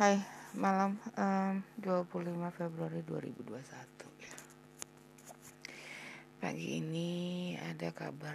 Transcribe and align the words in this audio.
Hai, 0.00 0.16
malam 0.56 0.96
um, 0.96 1.60
25 1.76 2.32
Februari 2.56 3.04
2021 3.04 3.52
ya. 4.24 4.32
Pagi 6.40 6.80
ini 6.80 7.52
ada 7.60 7.92
kabar 7.92 8.32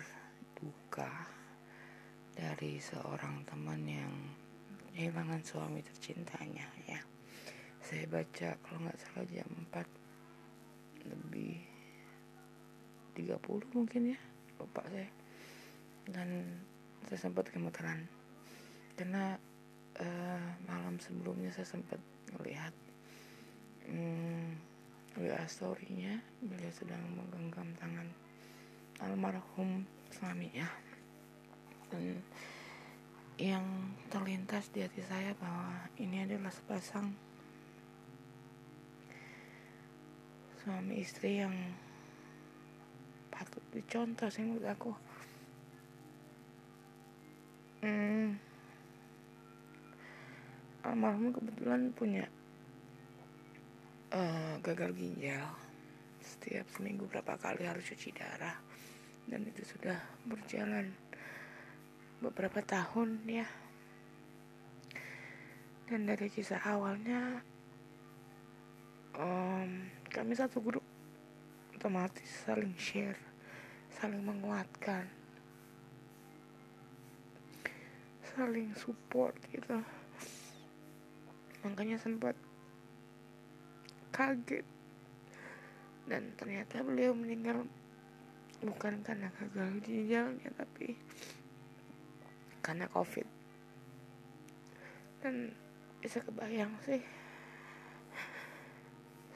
duka 0.53 1.09
dari 2.37 2.77
seorang 2.77 3.49
teman 3.49 3.81
yang 3.81 4.13
kehilangan 4.93 5.41
suami 5.41 5.81
tercintanya 5.81 6.69
ya. 6.85 7.01
Saya 7.81 8.05
baca 8.13 8.61
kalau 8.61 8.85
nggak 8.85 9.01
salah 9.01 9.25
jam 9.25 9.49
4 9.73 11.09
lebih 11.09 11.65
30 13.17 13.41
mungkin 13.73 14.13
ya, 14.13 14.19
lupa 14.61 14.85
saya. 14.85 15.09
Dan 16.13 16.45
saya 17.09 17.25
sempat 17.25 17.49
gemeteran 17.49 18.05
karena 18.95 19.35
uh, 19.99 20.47
malam 20.67 20.99
sebelumnya 20.99 21.51
saya 21.51 21.67
sempat 21.67 21.99
melihat 22.37 22.73
hmm, 23.87 24.55
WA 25.19 25.43
story-nya. 25.47 26.19
Beliau 26.43 26.71
sedang 26.73 27.01
menggenggam 27.15 27.71
tangan 27.79 28.07
almarhum 29.03 29.83
suaminya 30.11 30.67
dan 31.91 32.15
yang 33.35 33.91
terlintas 34.07 34.71
di 34.71 34.79
hati 34.79 35.03
saya 35.03 35.35
bahwa 35.35 35.91
ini 35.99 36.23
adalah 36.23 36.47
sepasang 36.47 37.11
suami 40.63 41.03
istri 41.03 41.43
yang 41.43 41.51
patut 43.27 43.61
dicontoh 43.75 44.31
sih 44.31 44.47
menurut 44.47 44.65
aku. 44.71 44.91
Hmm, 47.83 48.39
almarhum 50.85 51.33
kebetulan 51.33 51.89
punya 51.91 52.25
uh, 54.13 54.55
gagal 54.61 54.93
ginjal. 54.93 55.49
Setiap 56.21 56.65
seminggu 56.73 57.09
berapa 57.09 57.37
kali 57.37 57.65
harus 57.65 57.85
cuci 57.85 58.13
darah. 58.13 58.57
Dan 59.25 59.49
itu 59.49 59.65
sudah 59.65 59.97
berjalan 60.29 60.93
beberapa 62.21 62.61
tahun 62.61 63.25
ya. 63.25 63.47
Dan 65.85 66.09
dari 66.09 66.29
kisah 66.29 66.61
awalnya 66.65 67.41
um, 69.17 69.89
kami 70.09 70.33
satu 70.33 70.61
grup 70.61 70.85
otomatis 71.75 72.25
saling 72.47 72.73
share 72.79 73.19
saling 73.93 74.23
menguatkan 74.23 75.07
saling 78.35 78.73
support 78.75 79.37
gitu 79.53 79.79
makanya 81.65 81.97
sempat 81.97 82.37
kaget. 84.13 84.63
Dan 86.05 86.37
ternyata 86.37 86.85
beliau 86.85 87.17
meninggal 87.17 87.65
bukan 88.61 89.01
karena 89.01 89.33
gagal 89.41 89.81
ginjalnya 89.81 90.49
tapi 90.53 90.93
karena 92.61 92.85
covid. 92.93 93.25
Dan 95.25 95.49
bisa 95.97 96.21
kebayang 96.21 96.69
sih 96.85 97.01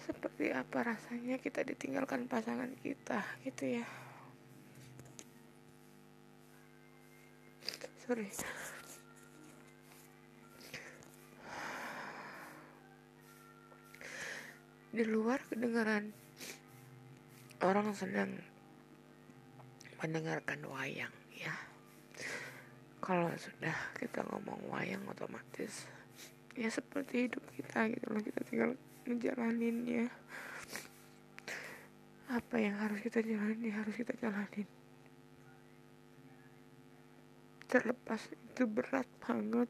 seperti 0.05 0.49
apa 0.49 0.93
rasanya 0.93 1.37
kita 1.37 1.61
ditinggalkan 1.65 2.25
pasangan 2.25 2.69
kita 2.81 3.25
gitu 3.45 3.81
ya. 3.81 3.85
Sorry 8.05 8.29
di 14.89 15.05
luar 15.05 15.37
kedengaran 15.45 16.09
orang 17.61 17.93
sedang 17.93 18.33
mendengarkan 20.01 20.65
wayang 20.65 21.13
ya. 21.35 21.53
Kalau 22.99 23.29
sudah 23.37 23.75
kita 23.95 24.25
ngomong 24.25 24.69
wayang 24.71 25.05
otomatis 25.05 25.85
ya 26.57 26.67
seperti 26.67 27.29
hidup 27.29 27.43
kita 27.53 27.85
gitu 27.93 28.05
loh. 28.09 28.21
Kita 28.23 28.41
tinggal 28.47 28.71
ngejalaninnya 29.05 30.09
apa 32.29 32.55
yang 32.61 32.77
harus 32.77 33.01
kita 33.01 33.25
jalani 33.25 33.69
harus 33.69 33.93
kita 33.93 34.13
jalanin. 34.17 34.67
Terlepas 37.69 38.21
itu 38.33 38.65
berat 38.65 39.05
banget 39.21 39.69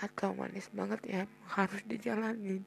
atau 0.00 0.32
manis 0.32 0.72
banget 0.72 1.00
ya 1.04 1.22
harus 1.52 1.84
dijalani 1.84 2.64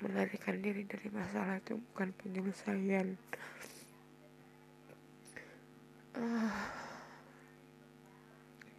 melarikan 0.00 0.60
diri 0.60 0.84
dari 0.84 1.08
masalah 1.08 1.56
itu 1.56 1.80
bukan 1.92 2.12
penyelesaian. 2.20 3.16
Uh, 6.16 6.60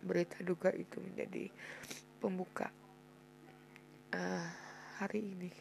berita 0.01 0.41
duka 0.41 0.73
itu 0.73 0.97
menjadi 1.01 1.53
pembuka 2.17 2.69
uh, 4.13 4.49
hari 5.01 5.21
ini 5.21 5.51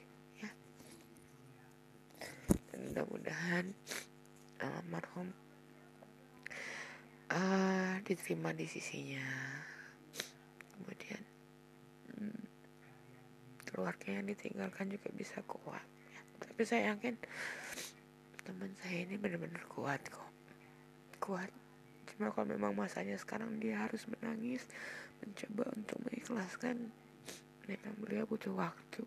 ya. 0.40 0.50
Dan 2.72 2.78
mudah-mudahan 2.92 3.66
almarhum 4.60 5.28
uh, 7.32 7.96
diterima 8.04 8.56
di 8.56 8.64
sisinya. 8.68 9.24
Kemudian 10.76 11.25
keluarga 13.76 14.08
yang 14.08 14.24
ditinggalkan 14.24 14.88
juga 14.88 15.12
bisa 15.12 15.44
kuat. 15.44 15.84
Tapi 16.40 16.64
saya 16.64 16.96
yakin 16.96 17.12
teman 18.40 18.72
saya 18.80 19.04
ini 19.04 19.20
benar-benar 19.20 19.60
kuat 19.68 20.00
kok. 20.08 20.32
Kuat. 21.20 21.52
Cuma 22.08 22.32
kalau 22.32 22.56
memang 22.56 22.72
masanya 22.72 23.20
sekarang 23.20 23.60
dia 23.60 23.84
harus 23.84 24.08
menangis 24.08 24.64
mencoba 25.20 25.76
untuk 25.76 26.00
mengikhlaskan 26.08 26.88
memang 27.68 27.94
beliau 28.00 28.24
butuh 28.24 28.56
waktu. 28.56 29.04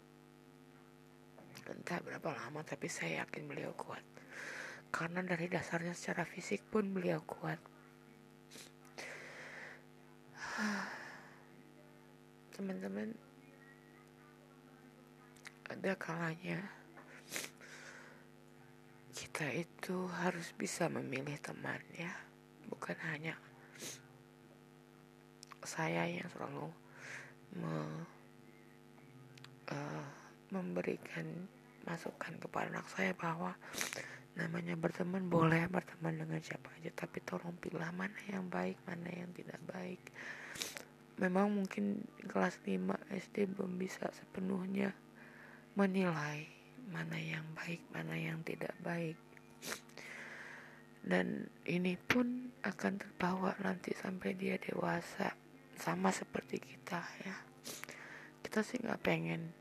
Entah 1.66 1.98
berapa 2.06 2.30
lama 2.30 2.62
tapi 2.62 2.86
saya 2.86 3.26
yakin 3.26 3.50
beliau 3.50 3.74
kuat. 3.74 4.06
Karena 4.94 5.26
dari 5.26 5.50
dasarnya 5.50 5.98
secara 5.98 6.30
fisik 6.30 6.62
pun 6.70 6.94
beliau 6.94 7.26
kuat. 7.26 7.58
Teman-teman 12.54 13.29
ada 15.70 15.94
kalanya 15.96 16.60
kita 19.20 19.46
itu 19.52 20.08
harus 20.20 20.52
bisa 20.58 20.88
memilih 20.88 21.36
teman 21.40 21.80
ya. 21.96 22.12
Bukan 22.68 22.96
hanya 23.08 23.36
saya 25.64 26.08
yang 26.08 26.28
selalu 26.32 26.68
me, 27.56 27.76
uh, 29.72 30.06
memberikan 30.50 31.46
masukan 31.84 32.36
kepada 32.40 32.72
anak 32.72 32.88
saya 32.92 33.12
bahwa 33.16 33.56
namanya 34.40 34.76
berteman 34.80 35.28
boleh 35.28 35.68
berteman 35.68 36.16
dengan 36.16 36.40
siapa 36.40 36.72
aja 36.80 36.92
tapi 36.96 37.20
tolong 37.24 37.56
pilih 37.60 37.84
mana 37.92 38.16
yang 38.32 38.48
baik 38.48 38.80
mana 38.88 39.08
yang 39.08 39.30
tidak 39.36 39.60
baik. 39.68 40.00
Memang 41.20 41.52
mungkin 41.52 42.08
kelas 42.24 42.60
5 42.64 42.96
SD 43.12 43.52
belum 43.52 43.76
bisa 43.76 44.08
sepenuhnya 44.16 44.96
menilai 45.80 46.44
mana 46.92 47.16
yang 47.16 47.48
baik, 47.56 47.80
mana 47.96 48.20
yang 48.20 48.44
tidak 48.44 48.76
baik. 48.84 49.16
Dan 51.00 51.48
ini 51.64 51.96
pun 51.96 52.52
akan 52.68 53.00
terbawa 53.00 53.56
nanti 53.64 53.96
sampai 53.96 54.36
dia 54.36 54.60
dewasa, 54.60 55.32
sama 55.80 56.12
seperti 56.12 56.60
kita 56.60 57.00
ya. 57.24 57.36
Kita 58.44 58.60
sih 58.60 58.84
nggak 58.84 59.00
pengen, 59.00 59.56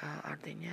uh, 0.00 0.20
artinya 0.24 0.72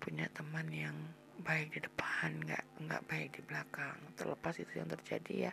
punya 0.00 0.24
teman 0.32 0.72
yang 0.72 0.96
baik 1.44 1.76
di 1.76 1.84
depan, 1.84 2.32
nggak 2.48 2.64
nggak 2.88 3.02
baik 3.12 3.28
di 3.36 3.44
belakang. 3.44 4.00
Terlepas 4.16 4.56
itu 4.56 4.72
yang 4.80 4.88
terjadi 4.88 5.52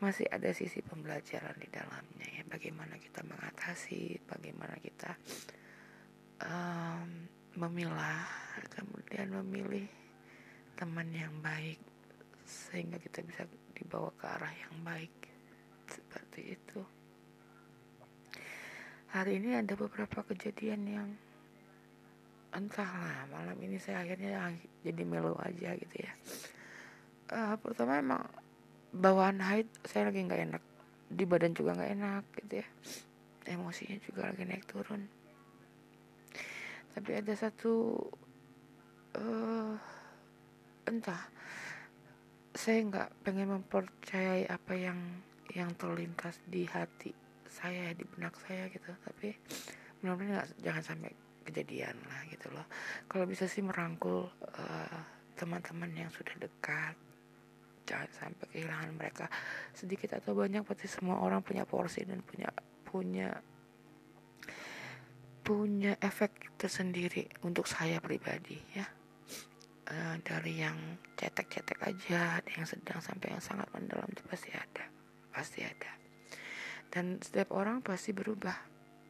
masih 0.00 0.28
ada 0.32 0.52
sisi 0.52 0.80
pembelajaran 0.80 1.56
di 1.60 1.68
dalamnya 1.68 2.24
ya 2.24 2.40
bagaimana 2.48 2.96
kita 2.96 3.20
mengatasi 3.20 4.16
bagaimana 4.24 4.72
kita 4.80 5.12
um, 6.44 7.08
memilah 7.58 8.24
kemudian 8.72 9.28
memilih 9.42 9.86
teman 10.78 11.08
yang 11.12 11.32
baik 11.44 11.76
sehingga 12.48 12.96
kita 12.96 13.20
bisa 13.20 13.44
dibawa 13.76 14.10
ke 14.16 14.24
arah 14.26 14.54
yang 14.54 14.76
baik. 14.80 15.12
Seperti 15.90 16.56
itu. 16.56 16.80
Hari 19.10 19.42
ini 19.42 19.58
ada 19.58 19.74
beberapa 19.74 20.22
kejadian 20.22 20.82
yang 20.86 21.08
entahlah 22.50 23.26
malam 23.30 23.58
ini 23.62 23.78
saya 23.78 24.02
akhirnya 24.02 24.54
jadi 24.82 25.02
melo 25.02 25.34
aja 25.42 25.74
gitu 25.74 25.96
ya. 25.98 26.12
Uh, 27.30 27.54
pertama 27.62 27.98
emang 27.98 28.26
bawaan 28.90 29.38
haid 29.38 29.66
saya 29.86 30.10
lagi 30.10 30.22
nggak 30.22 30.42
enak. 30.50 30.62
Di 31.10 31.26
badan 31.26 31.54
juga 31.54 31.74
nggak 31.74 31.92
enak 31.98 32.24
gitu 32.42 32.62
ya. 32.62 32.66
Emosinya 33.50 33.98
juga 34.06 34.30
lagi 34.30 34.46
naik 34.46 34.66
turun 34.70 35.19
tapi 36.94 37.10
ada 37.16 37.32
satu 37.34 37.96
uh, 39.16 39.74
entah. 40.86 41.22
Saya 42.50 42.82
nggak 42.82 43.22
pengen 43.22 43.56
mempercayai 43.56 44.50
apa 44.50 44.74
yang 44.74 44.98
yang 45.54 45.70
terlintas 45.78 46.42
di 46.46 46.66
hati 46.66 47.14
saya 47.50 47.90
di 47.94 48.06
benak 48.06 48.34
saya 48.46 48.70
gitu. 48.70 48.90
Tapi 48.90 49.34
mudah-mudahan 50.02 50.46
jangan 50.62 50.82
sampai 50.82 51.12
kejadian 51.46 51.98
lah 52.06 52.20
gitu 52.30 52.46
loh. 52.54 52.66
Kalau 53.10 53.26
bisa 53.26 53.50
sih 53.50 53.62
merangkul 53.62 54.30
uh, 54.30 55.00
teman-teman 55.34 55.90
yang 55.94 56.10
sudah 56.10 56.34
dekat. 56.38 56.94
Jangan 57.86 58.10
sampai 58.14 58.46
kehilangan 58.54 58.90
mereka 58.94 59.26
sedikit 59.74 60.14
atau 60.14 60.34
banyak 60.38 60.62
pasti 60.62 60.86
semua 60.86 61.18
orang 61.18 61.42
punya 61.42 61.66
porsi 61.66 62.06
dan 62.06 62.22
punya 62.22 62.46
punya 62.86 63.34
punya 65.50 65.98
efek 65.98 66.54
tersendiri 66.54 67.26
untuk 67.42 67.66
saya 67.66 67.98
pribadi 67.98 68.54
ya. 68.70 68.86
Uh, 69.90 70.14
dari 70.22 70.62
yang 70.62 70.78
cetek-cetek 71.18 71.82
aja 71.82 72.38
ada 72.38 72.50
yang 72.54 72.62
sedang 72.62 73.02
sampai 73.02 73.34
yang 73.34 73.42
sangat 73.42 73.66
mendalam 73.74 74.06
itu 74.06 74.22
pasti 74.30 74.54
ada 74.54 74.86
pasti 75.34 75.66
ada. 75.66 75.90
Dan 76.86 77.18
setiap 77.18 77.50
orang 77.50 77.82
pasti 77.82 78.14
berubah. 78.14 78.54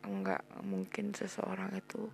Enggak 0.08 0.40
mungkin 0.64 1.12
seseorang 1.12 1.76
itu 1.76 2.08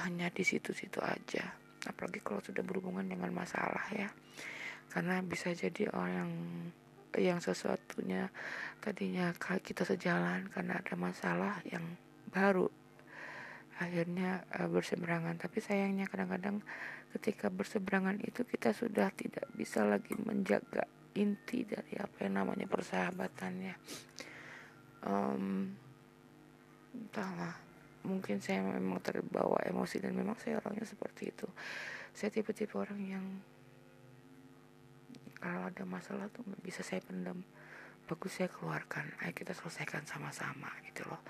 hanya 0.00 0.32
di 0.32 0.40
situ-situ 0.40 1.04
aja 1.04 1.44
apalagi 1.84 2.24
kalau 2.24 2.40
sudah 2.40 2.64
berhubungan 2.64 3.04
dengan 3.04 3.28
masalah 3.28 3.84
ya. 3.92 4.08
Karena 4.88 5.20
bisa 5.20 5.52
jadi 5.52 5.92
orang 5.92 6.32
yang 7.20 7.44
sesuatunya 7.44 8.32
tadinya 8.80 9.36
kita 9.36 9.84
sejalan 9.84 10.48
karena 10.48 10.80
ada 10.80 10.96
masalah 10.96 11.60
yang 11.68 11.84
baru 12.32 12.72
akhirnya 13.78 14.46
uh, 14.54 14.70
berseberangan. 14.70 15.38
Tapi 15.38 15.58
sayangnya 15.58 16.06
kadang-kadang 16.06 16.62
ketika 17.14 17.50
berseberangan 17.50 18.18
itu 18.22 18.46
kita 18.46 18.74
sudah 18.74 19.10
tidak 19.14 19.46
bisa 19.54 19.82
lagi 19.86 20.14
menjaga 20.18 20.86
inti 21.14 21.62
dari 21.66 21.94
apa 21.98 22.26
yang 22.26 22.42
namanya 22.42 22.66
persahabatannya. 22.66 23.74
Um, 25.06 25.74
entahlah. 26.94 27.54
Mungkin 28.04 28.36
saya 28.44 28.60
memang 28.60 29.00
terbawa 29.00 29.64
emosi 29.64 29.96
dan 29.96 30.12
memang 30.12 30.36
saya 30.36 30.60
orangnya 30.60 30.84
seperti 30.84 31.32
itu. 31.32 31.48
Saya 32.12 32.28
tipe-tipe 32.28 32.76
orang 32.76 33.00
yang 33.00 33.24
kalau 35.40 35.72
ada 35.72 35.84
masalah 35.88 36.28
tuh 36.28 36.44
bisa 36.60 36.84
saya 36.84 37.00
pendam. 37.00 37.40
Bagus 38.04 38.36
saya 38.36 38.52
keluarkan. 38.52 39.08
Ayo 39.24 39.32
kita 39.32 39.56
selesaikan 39.56 40.04
sama-sama 40.04 40.68
gitu 40.84 41.08
loh 41.08 41.20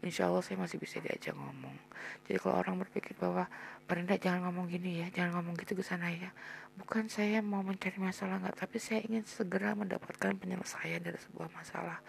insya 0.00 0.32
Allah 0.32 0.40
saya 0.40 0.56
masih 0.56 0.80
bisa 0.80 0.96
diajak 1.00 1.36
ngomong. 1.36 1.76
Jadi 2.24 2.40
kalau 2.40 2.56
orang 2.56 2.80
berpikir 2.80 3.12
bahwa 3.20 3.44
Perinda 3.84 4.16
jangan 4.16 4.48
ngomong 4.48 4.70
gini 4.72 5.04
ya 5.04 5.06
jangan 5.12 5.40
ngomong 5.40 5.54
gitu 5.60 5.76
ke 5.76 5.84
sana 5.84 6.08
ya. 6.08 6.32
Bukan 6.80 7.12
saya 7.12 7.44
mau 7.44 7.60
mencari 7.60 8.00
masalah 8.00 8.40
nggak 8.40 8.56
tapi 8.56 8.80
saya 8.80 9.04
ingin 9.04 9.26
segera 9.28 9.76
mendapatkan 9.76 10.32
penyelesaian 10.40 11.04
dari 11.04 11.20
sebuah 11.20 11.52
masalah. 11.52 12.00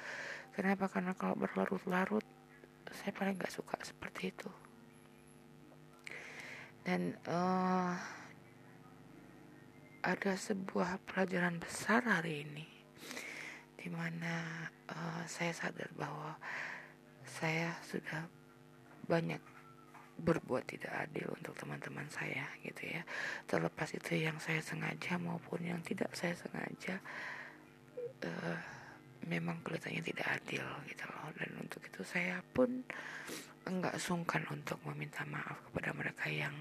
Kenapa? 0.56 0.88
Karena 0.88 1.12
kalau 1.16 1.36
berlarut-larut 1.36 2.24
saya 2.92 3.12
paling 3.16 3.36
nggak 3.36 3.52
suka 3.52 3.76
seperti 3.84 4.32
itu. 4.32 4.50
Dan 6.82 7.14
uh, 7.30 7.94
ada 10.02 10.34
sebuah 10.34 10.98
pelajaran 11.06 11.62
besar 11.62 12.02
hari 12.08 12.42
ini 12.42 12.66
di 13.78 13.90
mana 13.90 14.70
uh, 14.90 15.24
saya 15.26 15.54
sadar 15.54 15.90
bahwa 15.98 16.38
saya 17.42 17.74
sudah 17.90 18.30
banyak 19.10 19.42
berbuat 20.22 20.70
tidak 20.70 21.10
adil 21.10 21.34
untuk 21.34 21.58
teman-teman 21.58 22.06
saya 22.14 22.46
gitu 22.62 22.86
ya. 22.86 23.02
Terlepas 23.50 23.90
itu 23.98 24.22
yang 24.22 24.38
saya 24.38 24.62
sengaja 24.62 25.18
maupun 25.18 25.66
yang 25.66 25.82
tidak 25.82 26.14
saya 26.14 26.38
sengaja 26.38 27.02
uh, 28.30 28.58
memang 29.26 29.58
kelihatannya 29.66 30.06
tidak 30.06 30.28
adil 30.38 30.66
gitu 30.86 31.06
loh. 31.10 31.34
Dan 31.34 31.50
untuk 31.58 31.82
itu 31.82 32.06
saya 32.06 32.38
pun 32.54 32.86
enggak 33.66 33.98
sungkan 33.98 34.46
untuk 34.54 34.78
meminta 34.86 35.26
maaf 35.26 35.58
kepada 35.70 35.98
mereka 35.98 36.30
yang 36.30 36.54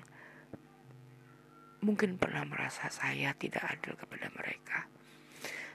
mungkin 1.85 2.17
pernah 2.17 2.45
merasa 2.49 2.89
saya 2.89 3.37
tidak 3.37 3.69
adil 3.69 3.93
kepada 4.01 4.33
mereka. 4.33 4.89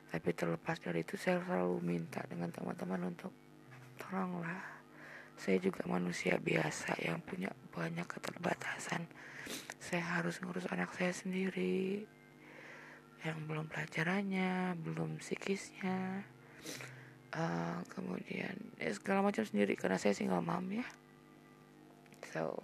Tapi 0.09 0.29
terlepas 0.33 0.81
dari 0.81 1.05
itu 1.05 1.13
saya 1.13 1.37
selalu 1.45 1.77
minta 1.85 2.25
dengan 2.25 2.49
teman-teman 2.49 3.13
untuk 3.13 3.33
tolonglah 4.01 4.74
saya 5.35 5.59
juga 5.59 5.83
manusia 5.85 6.39
biasa 6.39 6.95
yang 7.03 7.19
punya 7.21 7.51
banyak 7.75 8.07
keterbatasan. 8.07 9.03
Saya 9.77 10.03
harus 10.19 10.39
ngurus 10.41 10.65
anak 10.71 10.95
saya 10.95 11.11
sendiri 11.11 12.07
yang 13.25 13.41
belum 13.49 13.65
pelajarannya 13.65 14.77
belum 14.85 15.17
psikisnya 15.17 16.21
uh, 17.33 17.79
kemudian 17.89 18.53
ya 18.79 18.89
segala 18.95 19.27
macam 19.27 19.43
sendiri. 19.43 19.75
Karena 19.75 19.99
saya 19.99 20.15
single 20.15 20.41
mom 20.41 20.65
ya. 20.71 20.87
So 22.31 22.63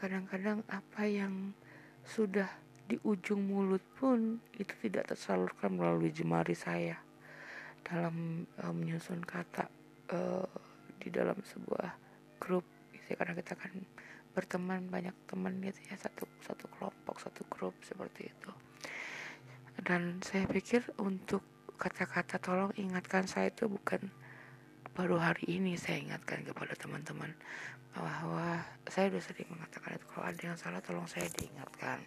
kadang-kadang 0.00 0.66
apa 0.66 1.06
yang 1.06 1.54
sudah 2.02 2.50
di 2.90 2.98
ujung 3.06 3.46
mulut 3.46 3.84
pun 3.94 4.42
itu 4.58 4.74
tidak 4.82 5.14
tersalurkan 5.14 5.78
melalui 5.78 6.10
jemari 6.10 6.56
saya. 6.56 6.98
Dalam 7.86 8.46
uh, 8.62 8.72
menyusun 8.72 9.22
kata 9.22 9.68
uh, 10.10 10.71
di 11.02 11.10
dalam 11.10 11.34
sebuah 11.42 11.90
grup 12.38 12.62
gitu 12.94 13.12
ya, 13.12 13.16
karena 13.18 13.34
kita 13.34 13.58
kan 13.58 13.74
berteman 14.32 14.86
banyak 14.88 15.12
teman 15.28 15.58
gitu 15.60 15.82
ya 15.90 15.98
satu 15.98 16.24
satu 16.40 16.64
kelompok 16.78 17.18
satu 17.18 17.42
grup 17.50 17.74
seperti 17.82 18.30
itu. 18.30 18.50
Dan 19.82 20.22
saya 20.22 20.46
pikir 20.46 20.94
untuk 21.02 21.42
kata-kata 21.74 22.38
tolong 22.38 22.70
ingatkan 22.78 23.26
saya 23.26 23.50
itu 23.50 23.66
bukan 23.66 24.06
baru 24.94 25.18
hari 25.18 25.58
ini 25.58 25.74
saya 25.74 25.98
ingatkan 25.98 26.46
kepada 26.46 26.78
teman-teman 26.78 27.34
bahwa 27.92 28.62
saya 28.86 29.10
sudah 29.10 29.24
sering 29.24 29.48
mengatakan 29.50 29.98
itu 29.98 30.06
kalau 30.08 30.24
ada 30.30 30.42
yang 30.42 30.56
salah 30.56 30.80
tolong 30.80 31.08
saya 31.10 31.26
diingatkan. 31.34 31.98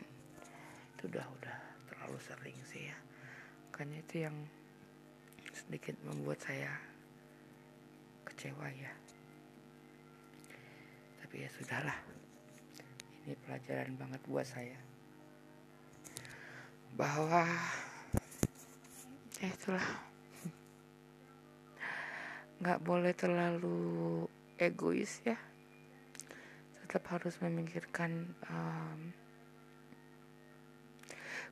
Itu 0.95 1.12
udah 1.12 1.25
udah 1.27 1.57
terlalu 1.92 2.18
sering 2.24 2.57
sih 2.63 2.88
ya. 2.88 2.97
Makanya 3.69 3.97
itu 4.01 4.15
yang 4.24 4.36
sedikit 5.52 5.99
membuat 6.07 6.40
saya 6.40 6.71
kecewa 8.26 8.68
ya. 8.74 8.92
Tapi 11.22 11.36
ya 11.46 11.50
sudahlah. 11.54 12.00
Ini 13.26 13.34
pelajaran 13.46 13.94
banget 13.98 14.22
buat 14.26 14.46
saya. 14.46 14.78
Bahwa 16.98 17.46
ya 19.42 19.50
itulah. 19.50 19.88
Nggak 22.62 22.82
boleh 22.82 23.14
terlalu 23.14 24.26
egois 24.58 25.22
ya. 25.22 25.38
Tetap 26.82 27.06
harus 27.12 27.38
memikirkan 27.44 28.34
um, 28.50 29.00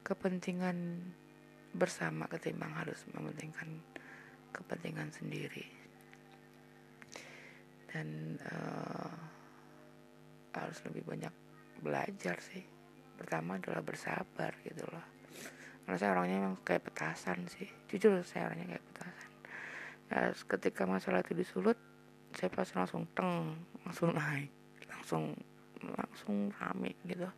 kepentingan 0.01 0.99
bersama 1.73 2.29
ketimbang 2.29 2.69
harus 2.77 3.01
mementingkan 3.11 3.81
kepentingan 4.53 5.09
sendiri 5.09 5.82
dan 7.93 8.41
uh, 8.49 9.13
harus 10.57 10.81
lebih 10.89 11.05
banyak 11.05 11.33
belajar 11.85 12.41
sih. 12.41 12.65
Pertama 13.13 13.61
adalah 13.61 13.85
bersabar 13.85 14.57
gitu 14.65 14.81
loh. 14.89 15.05
Karena 15.85 15.97
saya 16.01 16.11
orangnya 16.17 16.35
emang 16.41 16.57
kayak 16.65 16.89
petasan 16.89 17.45
sih. 17.45 17.69
Jujur 17.85 18.25
saya 18.25 18.49
orangnya 18.49 18.75
kayak 18.75 18.85
petasan. 18.89 19.31
Ya, 20.09 20.19
ketika 20.33 20.83
masalah 20.89 21.21
itu 21.21 21.37
disulut 21.37 21.77
saya 22.33 22.49
pasti 22.49 22.73
langsung 22.73 23.05
teng 23.13 23.61
langsung 23.85 24.09
naik 24.09 24.49
langsung 24.89 25.37
langsung 25.83 26.49
rame 26.57 26.97
gitu. 27.05 27.29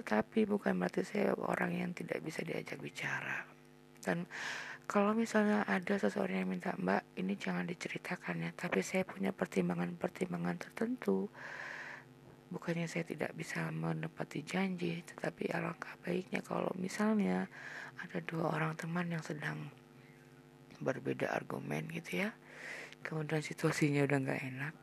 Tetapi 0.00 0.48
bukan 0.48 0.72
berarti 0.80 1.04
saya 1.04 1.36
orang 1.36 1.76
yang 1.76 1.90
tidak 1.92 2.24
bisa 2.24 2.40
diajak 2.40 2.80
bicara. 2.80 3.44
Dan 4.00 4.24
kalau 4.90 5.14
misalnya 5.14 5.62
ada 5.70 6.02
seseorang 6.02 6.42
yang 6.42 6.50
minta 6.50 6.74
mbak 6.74 7.14
ini 7.14 7.38
jangan 7.38 7.62
diceritakan 7.62 8.42
ya 8.42 8.50
tapi 8.58 8.82
saya 8.82 9.06
punya 9.06 9.30
pertimbangan-pertimbangan 9.30 10.58
tertentu. 10.58 11.30
Bukannya 12.50 12.90
saya 12.90 13.06
tidak 13.06 13.30
bisa 13.38 13.70
menepati 13.70 14.42
janji 14.42 14.98
tetapi 15.06 15.54
alangkah 15.54 15.94
baiknya 16.02 16.42
kalau 16.42 16.74
misalnya 16.74 17.46
ada 18.02 18.18
dua 18.26 18.50
orang 18.50 18.74
teman 18.74 19.06
yang 19.14 19.22
sedang 19.22 19.70
berbeda 20.82 21.30
argumen 21.30 21.86
gitu 21.94 22.26
ya 22.26 22.34
kemudian 23.06 23.46
situasinya 23.46 24.02
udah 24.10 24.18
nggak 24.26 24.42
enak. 24.42 24.74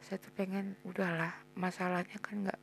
Saya 0.00 0.24
tuh 0.24 0.32
pengen 0.32 0.72
udahlah 0.88 1.36
masalahnya 1.52 2.16
kan 2.16 2.48
nggak 2.48 2.60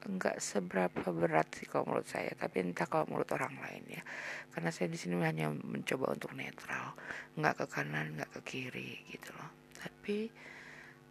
nggak 0.00 0.40
seberapa 0.40 1.12
berat 1.12 1.52
sih 1.52 1.68
kalau 1.68 1.92
menurut 1.92 2.08
saya 2.08 2.32
tapi 2.32 2.64
entah 2.64 2.88
kalau 2.88 3.04
menurut 3.12 3.28
orang 3.36 3.52
lain 3.60 4.00
ya. 4.00 4.02
Karena 4.48 4.72
saya 4.72 4.88
di 4.88 4.96
sini 4.96 5.20
hanya 5.20 5.52
mencoba 5.52 6.16
untuk 6.16 6.32
netral 6.32 6.96
nggak 7.36 7.54
ke 7.60 7.66
kanan 7.68 8.16
nggak 8.16 8.30
ke 8.38 8.40
kiri 8.46 9.04
gitu 9.12 9.36
loh. 9.36 9.50
Tapi 9.76 10.32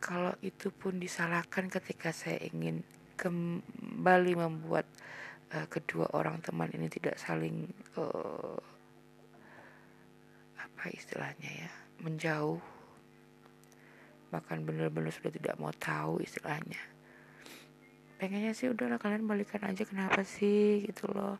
kalau 0.01 0.33
itu 0.41 0.73
pun 0.73 0.97
disalahkan 0.97 1.69
ketika 1.69 2.09
saya 2.09 2.41
ingin 2.49 2.81
kembali 3.19 4.33
membuat 4.39 4.89
uh, 5.53 5.67
kedua 5.69 6.09
orang 6.15 6.41
teman 6.41 6.71
ini 6.73 6.89
tidak 6.89 7.19
saling 7.19 7.69
uh, 7.99 8.57
apa 10.57 10.83
istilahnya 10.89 11.67
ya 11.67 11.71
menjauh. 12.01 12.57
Bahkan 14.33 14.65
benar-benar 14.65 15.13
sudah 15.13 15.33
tidak 15.33 15.57
mau 15.57 15.73
tahu 15.73 16.21
istilahnya 16.21 16.88
pengennya 18.19 18.51
sih 18.51 18.67
udahlah 18.67 18.99
kalian 18.99 19.23
balikan 19.23 19.63
aja 19.63 19.87
kenapa 19.87 20.27
sih? 20.27 20.83
Gitu 20.83 21.07
loh. 21.07 21.39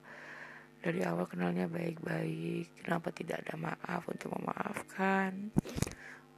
Dari 0.80 1.04
awal 1.04 1.28
kenalnya 1.28 1.68
baik-baik 1.68 2.88
kenapa 2.88 3.12
tidak 3.12 3.44
ada 3.44 3.60
maaf 3.60 4.08
untuk 4.08 4.32
memaafkan 4.40 5.52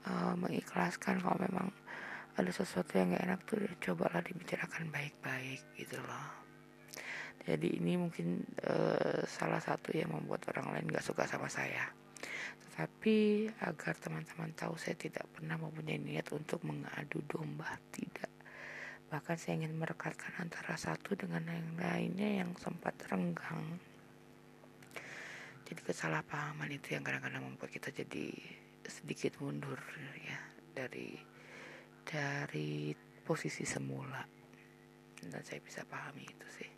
uh, 0.10 0.34
mengikhlaskan 0.34 1.22
kalau 1.22 1.38
memang 1.38 1.70
ada 2.34 2.50
sesuatu 2.50 2.98
yang 2.98 3.14
gak 3.14 3.26
enak 3.28 3.42
tuh 3.46 3.62
cobalah 3.78 4.26
dibicarakan 4.26 4.90
baik-baik 4.90 5.62
gitu 5.78 6.02
loh. 6.02 6.28
Jadi 7.46 7.78
ini 7.78 8.02
mungkin 8.02 8.42
uh, 8.66 9.22
salah 9.30 9.62
satu 9.62 9.94
yang 9.94 10.10
membuat 10.10 10.50
orang 10.50 10.74
lain 10.74 10.90
gak 10.90 11.06
suka 11.06 11.30
sama 11.30 11.46
saya. 11.46 11.86
Tetapi 12.66 13.46
agar 13.62 13.94
teman-teman 14.02 14.58
tahu 14.58 14.74
saya 14.74 14.98
tidak 14.98 15.30
pernah 15.38 15.62
mempunyai 15.62 16.02
niat 16.02 16.34
untuk 16.34 16.66
mengadu 16.66 17.22
domba 17.30 17.78
tidak 17.94 18.41
Bahkan 19.12 19.36
saya 19.36 19.60
ingin 19.60 19.76
merekatkan 19.76 20.32
antara 20.40 20.80
satu 20.80 21.20
dengan 21.20 21.44
yang 21.44 21.76
lainnya 21.76 22.42
yang 22.44 22.56
sempat 22.56 22.96
renggang. 23.12 23.76
Jadi 25.68 25.82
kesalahpahaman 25.84 26.72
itu 26.72 26.96
yang 26.96 27.04
kadang-kadang 27.04 27.44
membuat 27.44 27.76
kita 27.76 27.92
jadi 27.92 28.32
sedikit 28.88 29.36
mundur 29.44 29.80
ya 30.16 30.40
dari 30.72 31.20
dari 32.08 32.96
posisi 33.28 33.68
semula. 33.68 34.24
Dan 35.22 35.44
saya 35.44 35.60
bisa 35.60 35.84
pahami 35.84 36.24
itu 36.24 36.48
sih. 36.56 36.72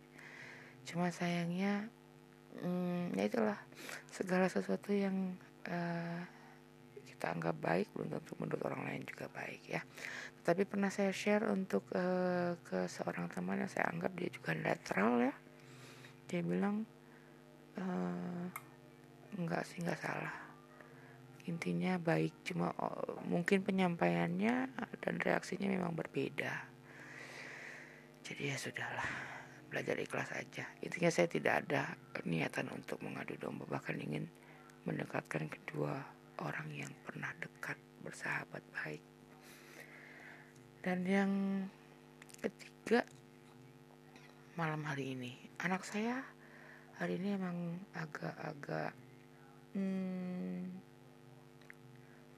Cuma 0.90 1.14
sayangnya 1.14 1.86
hmm, 2.60 3.14
ya 3.14 3.24
itulah 3.30 3.58
segala 4.10 4.50
sesuatu 4.50 4.90
yang 4.90 5.38
uh, 5.70 6.20
kita 7.24 7.40
anggap 7.40 7.56
baik 7.56 7.88
belum 7.96 8.12
tentu 8.12 8.36
menurut 8.36 8.60
orang 8.68 8.84
lain 8.84 9.02
juga 9.08 9.32
baik 9.32 9.64
ya. 9.64 9.80
Tapi 10.44 10.68
pernah 10.68 10.92
saya 10.92 11.08
share 11.08 11.48
untuk 11.48 11.88
uh, 11.96 12.52
ke 12.60 12.84
seorang 12.84 13.32
teman 13.32 13.64
yang 13.64 13.72
saya 13.72 13.88
anggap 13.88 14.12
dia 14.12 14.28
juga 14.28 14.52
netral 14.52 15.24
ya. 15.24 15.32
Dia 16.28 16.44
bilang 16.44 16.84
uh, 17.80 18.44
enggak 19.40 19.64
sih 19.64 19.80
enggak 19.80 20.04
salah. 20.04 20.36
Intinya 21.48 21.96
baik 21.96 22.44
cuma 22.44 22.76
oh, 22.76 23.16
mungkin 23.24 23.64
penyampaiannya 23.64 24.76
dan 25.00 25.14
reaksinya 25.16 25.72
memang 25.72 25.96
berbeda. 25.96 26.52
Jadi 28.20 28.52
ya 28.52 28.56
sudahlah 28.60 29.08
belajar 29.72 29.96
ikhlas 29.96 30.28
aja. 30.36 30.68
Intinya 30.84 31.08
saya 31.08 31.32
tidak 31.32 31.64
ada 31.64 31.96
niatan 32.28 32.68
untuk 32.68 33.00
mengadu 33.00 33.32
domba 33.40 33.64
bahkan 33.64 33.96
ingin 33.96 34.28
mendekatkan 34.84 35.48
kedua 35.48 36.13
orang 36.42 36.68
yang 36.74 36.90
pernah 37.06 37.30
dekat 37.38 37.78
bersahabat 38.02 38.62
baik. 38.74 39.02
Dan 40.84 40.98
yang 41.06 41.32
ketiga 42.42 43.06
malam 44.58 44.84
hari 44.84 45.16
ini. 45.16 45.32
Anak 45.64 45.86
saya 45.86 46.20
hari 47.00 47.16
ini 47.16 47.34
emang 47.34 47.80
agak-agak 47.96 48.92
hmm, 49.72 50.60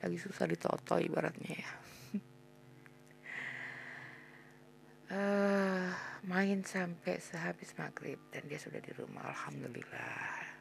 lagi 0.00 0.18
susah 0.22 0.46
ditoto 0.46 1.02
ibaratnya 1.02 1.52
ya. 1.58 1.72
Uh, 5.10 5.90
main 6.30 6.62
sampai 6.62 7.18
sehabis 7.18 7.74
maghrib 7.74 8.18
dan 8.30 8.46
dia 8.46 8.62
sudah 8.62 8.78
di 8.78 8.94
rumah 8.94 9.26
alhamdulillah. 9.26 10.54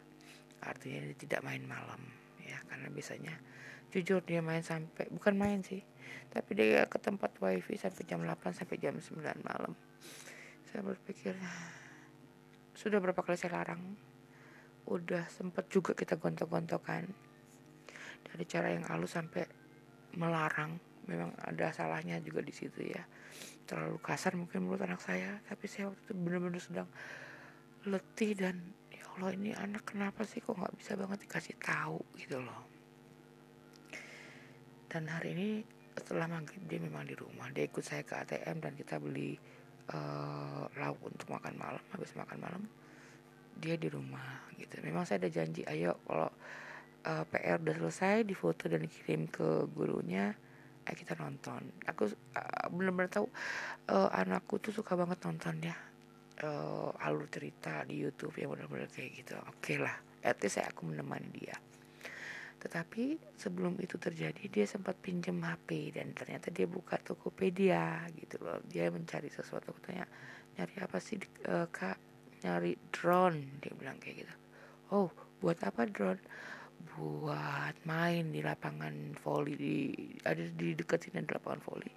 Artinya 0.66 1.06
dia 1.06 1.18
tidak 1.22 1.46
main 1.46 1.62
malam 1.70 2.25
ya 2.46 2.62
karena 2.70 2.88
biasanya 2.94 3.36
jujur 3.90 4.22
dia 4.22 4.44
main 4.44 4.62
sampai 4.62 5.08
bukan 5.10 5.34
main 5.40 5.60
sih 5.66 5.82
tapi 6.36 6.52
dia 6.52 6.84
ke 6.86 7.00
tempat 7.00 7.32
wifi 7.40 7.80
sampai 7.80 8.04
jam 8.04 8.20
8 8.20 8.52
sampai 8.52 8.76
jam 8.76 9.00
9 9.00 9.24
malam. 9.48 9.72
Saya 10.68 10.84
berpikir 10.84 11.32
sudah 12.76 13.00
berapa 13.00 13.24
kali 13.24 13.40
saya 13.40 13.56
larang? 13.56 13.96
Udah 14.92 15.24
sempat 15.32 15.72
juga 15.72 15.96
kita 15.96 16.20
gontok-gontokan. 16.20 17.08
Dari 18.28 18.44
cara 18.52 18.76
yang 18.76 18.84
halus 18.92 19.16
sampai 19.16 19.48
melarang 20.20 20.76
memang 21.08 21.32
ada 21.40 21.72
salahnya 21.72 22.20
juga 22.20 22.44
di 22.44 22.52
situ 22.52 22.84
ya. 22.84 23.08
Terlalu 23.64 23.98
kasar 24.04 24.36
mungkin 24.36 24.68
menurut 24.68 24.84
anak 24.84 25.00
saya 25.00 25.40
tapi 25.48 25.72
saya 25.72 25.88
waktu 25.88 26.04
itu 26.04 26.14
benar-benar 26.20 26.60
sedang 26.60 26.90
letih 27.88 28.36
dan 28.36 28.60
Allah 29.16 29.32
ini 29.32 29.56
anak 29.56 29.96
kenapa 29.96 30.28
sih 30.28 30.44
kok 30.44 30.60
nggak 30.60 30.76
bisa 30.76 31.00
banget 31.00 31.24
dikasih 31.24 31.56
tahu 31.56 32.04
gitu 32.20 32.36
loh. 32.44 32.68
Dan 34.92 35.08
hari 35.08 35.32
ini 35.32 35.48
setelah 35.96 36.28
maghrib 36.28 36.60
dia 36.68 36.84
memang 36.84 37.08
di 37.08 37.16
rumah. 37.16 37.48
Dia 37.56 37.64
ikut 37.64 37.80
saya 37.80 38.04
ke 38.04 38.12
ATM 38.12 38.60
dan 38.60 38.76
kita 38.76 39.00
beli 39.00 39.40
uh, 39.96 40.68
lauk 40.76 41.00
untuk 41.08 41.32
makan 41.32 41.56
malam 41.56 41.84
habis 41.96 42.12
makan 42.20 42.44
malam 42.44 42.64
dia 43.56 43.80
di 43.80 43.88
rumah 43.88 44.52
gitu. 44.60 44.84
Memang 44.84 45.08
saya 45.08 45.24
ada 45.24 45.32
janji 45.32 45.64
ayo 45.64 45.96
kalau 46.04 46.28
uh, 46.28 47.24
eh, 47.24 47.24
PR 47.32 47.64
udah 47.64 47.76
selesai 47.88 48.28
difoto 48.28 48.68
dan 48.68 48.84
dikirim 48.84 49.32
ke 49.32 49.64
gurunya 49.72 50.36
eh 50.84 50.92
kita 50.92 51.16
nonton. 51.16 51.72
Aku 51.88 52.12
uh, 52.12 52.68
benar-benar 52.68 53.08
tahu 53.08 53.32
uh, 53.96 54.12
anakku 54.12 54.60
tuh 54.60 54.76
suka 54.76 55.00
banget 55.00 55.24
nonton 55.24 55.72
ya 55.72 55.95
uh, 56.46 56.94
alur 57.02 57.26
cerita 57.28 57.82
di 57.90 57.98
YouTube 58.00 58.38
yang 58.38 58.54
benar-benar 58.54 58.88
kayak 58.94 59.26
gitu 59.26 59.36
oke 59.42 59.60
okay 59.60 59.82
lah 59.82 59.98
at 60.22 60.38
least 60.40 60.62
saya 60.62 60.70
aku 60.70 60.86
menemani 60.86 61.30
dia 61.34 61.58
tetapi 62.66 63.22
sebelum 63.38 63.78
itu 63.78 64.02
terjadi 64.02 64.50
dia 64.50 64.66
sempat 64.66 64.98
pinjam 64.98 65.38
HP 65.38 65.94
dan 65.94 66.18
ternyata 66.18 66.50
dia 66.50 66.66
buka 66.66 66.98
Tokopedia 66.98 68.10
gitu 68.18 68.42
loh. 68.42 68.58
Dia 68.66 68.90
mencari 68.90 69.30
sesuatu 69.30 69.70
aku 69.70 69.94
nyari 70.58 70.76
apa 70.82 70.98
sih 70.98 71.22
uh, 71.46 71.70
kak 71.70 72.02
nyari 72.42 72.74
drone 72.90 73.62
dia 73.62 73.70
bilang 73.78 74.02
kayak 74.02 74.26
gitu. 74.26 74.34
Oh 74.90 75.14
buat 75.38 75.62
apa 75.62 75.86
drone? 75.86 76.18
Buat 76.98 77.86
main 77.86 78.34
di 78.34 78.42
lapangan 78.42 79.14
volley 79.22 79.54
di 79.54 79.76
ada 80.26 80.42
di 80.42 80.74
dekat 80.74 81.06
sini 81.06 81.22
ada 81.22 81.38
lapangan 81.38 81.62
volley. 81.70 81.94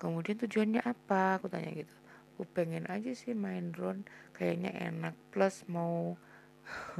Kemudian 0.00 0.40
tujuannya 0.40 0.88
apa? 0.88 1.36
Aku 1.36 1.52
tanya 1.52 1.68
gitu. 1.68 1.92
Aku 2.42 2.58
pengen 2.58 2.90
aja 2.90 3.14
sih 3.14 3.38
main 3.38 3.70
drone. 3.70 4.02
Kayaknya 4.34 4.74
enak. 4.90 5.14
Plus 5.30 5.62
mau 5.70 6.18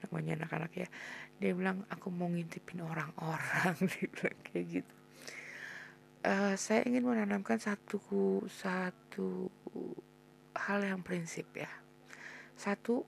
namanya 0.00 0.40
anak-anak 0.40 0.72
ya. 0.72 0.88
Dia 1.36 1.52
bilang 1.52 1.84
aku 1.92 2.08
mau 2.08 2.24
ngintipin 2.24 2.80
orang-orang. 2.80 3.76
Dia 3.92 4.08
bilang 4.08 4.40
kayak 4.48 4.80
gitu. 4.80 4.94
Uh, 6.24 6.56
saya 6.56 6.88
ingin 6.88 7.04
menanamkan 7.04 7.60
satu 7.60 8.00
satu 8.48 9.52
hal 10.56 10.80
yang 10.88 11.04
prinsip 11.04 11.52
ya. 11.52 11.68
Satu 12.56 13.04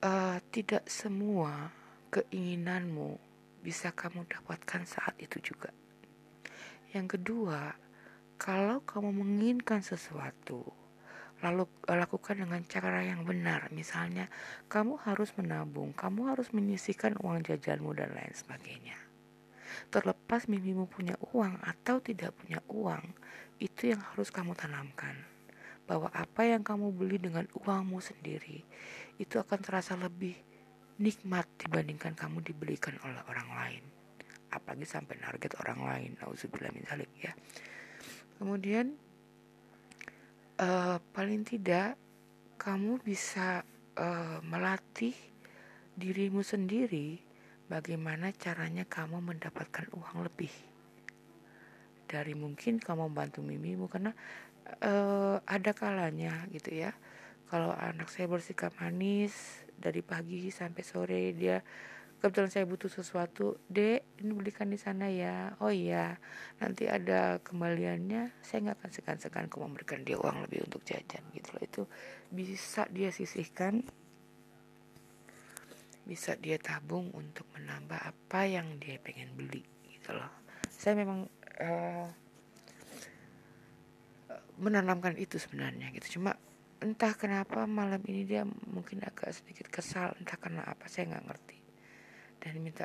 uh, 0.00 0.40
tidak 0.48 0.88
semua 0.88 1.68
keinginanmu 2.08 3.20
bisa 3.60 3.92
kamu 3.92 4.24
dapatkan 4.24 4.88
saat 4.88 5.20
itu 5.20 5.36
juga. 5.52 5.68
Yang 6.96 7.20
kedua 7.20 7.83
kalau 8.38 8.82
kamu 8.82 9.10
menginginkan 9.14 9.80
sesuatu 9.80 10.84
lalu 11.44 11.68
eh, 11.92 11.98
lakukan 12.00 12.40
dengan 12.40 12.64
cara 12.64 13.04
yang 13.04 13.28
benar. 13.28 13.68
Misalnya, 13.68 14.32
kamu 14.72 14.96
harus 15.04 15.36
menabung, 15.36 15.92
kamu 15.92 16.32
harus 16.32 16.48
menyisihkan 16.56 17.20
uang 17.20 17.44
jajanmu 17.44 17.92
dan 17.92 18.16
lain 18.16 18.32
sebagainya. 18.32 18.96
Terlepas 19.92 20.48
mimimu 20.48 20.88
punya 20.88 21.20
uang 21.34 21.60
atau 21.60 22.00
tidak 22.00 22.32
punya 22.40 22.64
uang, 22.72 23.04
itu 23.60 23.92
yang 23.92 24.00
harus 24.00 24.32
kamu 24.32 24.56
tanamkan. 24.56 25.20
Bahwa 25.84 26.08
apa 26.16 26.48
yang 26.48 26.64
kamu 26.64 26.96
beli 26.96 27.20
dengan 27.20 27.44
uangmu 27.52 28.00
sendiri, 28.00 28.64
itu 29.20 29.36
akan 29.36 29.60
terasa 29.60 30.00
lebih 30.00 30.32
nikmat 30.96 31.44
dibandingkan 31.60 32.16
kamu 32.16 32.40
dibelikan 32.40 32.96
oleh 33.04 33.20
orang 33.28 33.48
lain. 33.52 33.84
Apalagi 34.48 34.86
sampai 34.88 35.18
target 35.20 35.58
orang 35.60 35.80
lain, 35.84 36.10
nauzubillah 36.22 36.72
min 36.72 36.86
ya. 37.20 37.34
Kemudian 38.38 38.94
uh, 40.58 40.98
paling 41.14 41.46
tidak 41.46 41.98
kamu 42.58 42.98
bisa 43.02 43.62
uh, 43.98 44.38
melatih 44.42 45.14
dirimu 45.94 46.42
sendiri 46.42 47.22
bagaimana 47.70 48.34
caranya 48.34 48.82
kamu 48.84 49.22
mendapatkan 49.22 49.86
uang 49.94 50.26
lebih. 50.26 50.50
Dari 52.04 52.34
mungkin 52.36 52.78
kamu 52.78 53.10
membantu 53.10 53.40
mimimu 53.42 53.86
karena 53.90 54.12
uh, 54.82 55.38
ada 55.46 55.70
kalanya 55.74 56.46
gitu 56.50 56.74
ya. 56.74 56.92
Kalau 57.50 57.70
anak 57.76 58.10
saya 58.10 58.26
bersikap 58.26 58.74
manis 58.80 59.62
dari 59.74 60.00
pagi 60.00 60.48
sampai 60.50 60.82
sore 60.82 61.22
dia 61.36 61.60
kebetulan 62.24 62.48
saya 62.48 62.64
butuh 62.64 62.88
sesuatu. 62.88 63.60
Dek 63.68 64.16
ini 64.24 64.32
belikan 64.32 64.72
di 64.72 64.80
sana 64.80 65.12
ya. 65.12 65.52
Oh 65.60 65.68
iya 65.68 66.16
nanti 66.56 66.88
ada 66.88 67.36
kembaliannya. 67.44 68.32
Saya 68.40 68.64
nggak 68.64 68.80
akan 68.80 68.90
segan-segan 68.96 69.52
kok 69.52 69.60
memberikan 69.60 70.00
dia 70.00 70.16
uang 70.16 70.48
lebih 70.48 70.64
untuk 70.64 70.80
jajan 70.88 71.20
gitu 71.36 71.52
loh. 71.52 71.60
Itu 71.68 71.82
bisa 72.32 72.88
dia 72.88 73.12
sisihkan. 73.12 73.84
Bisa 76.08 76.32
dia 76.40 76.56
tabung 76.56 77.12
untuk 77.12 77.44
menambah 77.52 78.00
apa 78.00 78.40
yang 78.48 78.80
dia 78.80 78.96
pengen 79.04 79.28
beli 79.36 79.60
gitu 79.92 80.16
loh. 80.16 80.32
Saya 80.72 80.96
memang 80.96 81.28
uh, 81.60 82.08
menanamkan 84.56 85.20
itu 85.20 85.36
sebenarnya 85.36 85.92
gitu. 85.92 86.16
Cuma 86.16 86.40
entah 86.80 87.12
kenapa 87.12 87.68
malam 87.68 88.00
ini 88.08 88.24
dia 88.24 88.48
mungkin 88.48 89.04
agak 89.04 89.28
sedikit 89.36 89.68
kesal. 89.68 90.16
Entah 90.16 90.40
karena 90.40 90.64
apa 90.64 90.88
saya 90.88 91.12
nggak 91.12 91.26
ngerti 91.28 91.53
dan 92.44 92.60
minta 92.60 92.84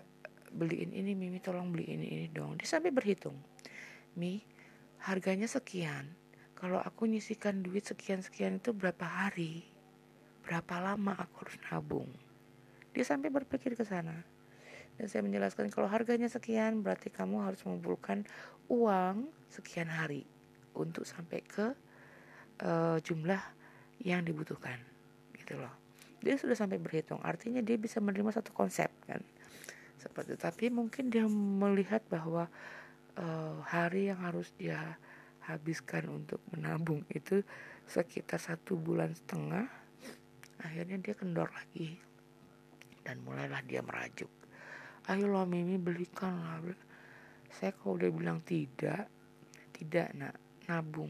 beliin 0.56 0.96
ini 0.96 1.12
Mimi 1.14 1.44
tolong 1.44 1.70
beliin 1.70 2.00
ini, 2.00 2.32
dong. 2.32 2.56
Dia 2.56 2.80
sampai 2.80 2.96
berhitung 2.96 3.36
Mi 4.16 4.40
harganya 5.04 5.46
sekian. 5.46 6.16
Kalau 6.56 6.80
aku 6.80 7.08
nyisikan 7.08 7.64
duit 7.64 7.88
sekian-sekian 7.88 8.60
itu 8.60 8.76
berapa 8.76 9.04
hari? 9.04 9.64
Berapa 10.44 10.82
lama 10.82 11.16
aku 11.16 11.48
harus 11.48 11.56
nabung? 11.68 12.10
Dia 12.92 13.06
sampai 13.08 13.32
berpikir 13.32 13.80
ke 13.80 13.86
sana. 13.88 14.16
Dan 15.00 15.08
saya 15.08 15.24
menjelaskan 15.24 15.72
kalau 15.72 15.88
harganya 15.88 16.28
sekian 16.28 16.84
berarti 16.84 17.08
kamu 17.08 17.48
harus 17.48 17.64
mengumpulkan 17.64 18.28
uang 18.68 19.32
sekian 19.48 19.88
hari 19.88 20.28
untuk 20.76 21.08
sampai 21.08 21.40
ke 21.48 21.72
uh, 22.60 23.00
jumlah 23.00 23.40
yang 24.04 24.28
dibutuhkan. 24.28 24.84
Gitu 25.32 25.56
loh. 25.56 25.72
Dia 26.20 26.36
sudah 26.36 26.60
sampai 26.60 26.76
berhitung. 26.76 27.24
Artinya 27.24 27.64
dia 27.64 27.80
bisa 27.80 28.04
menerima 28.04 28.36
satu 28.36 28.52
konsep 28.52 28.92
kan 29.08 29.24
seperti 30.00 30.40
tapi 30.40 30.72
mungkin 30.72 31.12
dia 31.12 31.28
melihat 31.30 32.02
bahwa 32.08 32.48
uh, 33.20 33.60
hari 33.68 34.08
yang 34.10 34.24
harus 34.24 34.50
dia 34.56 34.98
habiskan 35.44 36.24
untuk 36.24 36.40
menabung 36.56 37.04
itu 37.12 37.44
sekitar 37.90 38.38
satu 38.40 38.78
bulan 38.78 39.12
setengah 39.12 39.66
akhirnya 40.64 41.00
dia 41.00 41.16
kendor 41.16 41.50
lagi. 41.50 41.98
Dan 43.04 43.26
mulailah 43.26 43.64
dia 43.66 43.82
merajuk. 43.82 44.30
Ayo 45.10 45.26
lo 45.26 45.42
Mimi 45.48 45.82
belikan 45.82 46.36
lah. 46.38 46.62
Saya 47.50 47.74
kalau 47.74 47.98
udah 47.98 48.12
bilang 48.14 48.46
tidak 48.46 49.10
tidak 49.74 50.14
nak 50.14 50.38
nabung. 50.70 51.10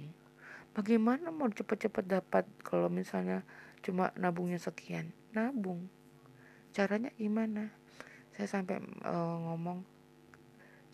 Bagaimana 0.71 1.33
mau 1.33 1.51
cepet-cepet 1.51 2.05
dapat 2.07 2.45
kalau 2.63 2.87
misalnya 2.87 3.43
cuma 3.83 4.15
nabungnya 4.15 4.61
sekian? 4.61 5.11
Nabung. 5.35 5.91
Caranya 6.71 7.11
gimana 7.19 7.73
saya 8.39 8.63
sampai 8.63 8.79
uh, 9.03 9.35
ngomong 9.51 9.83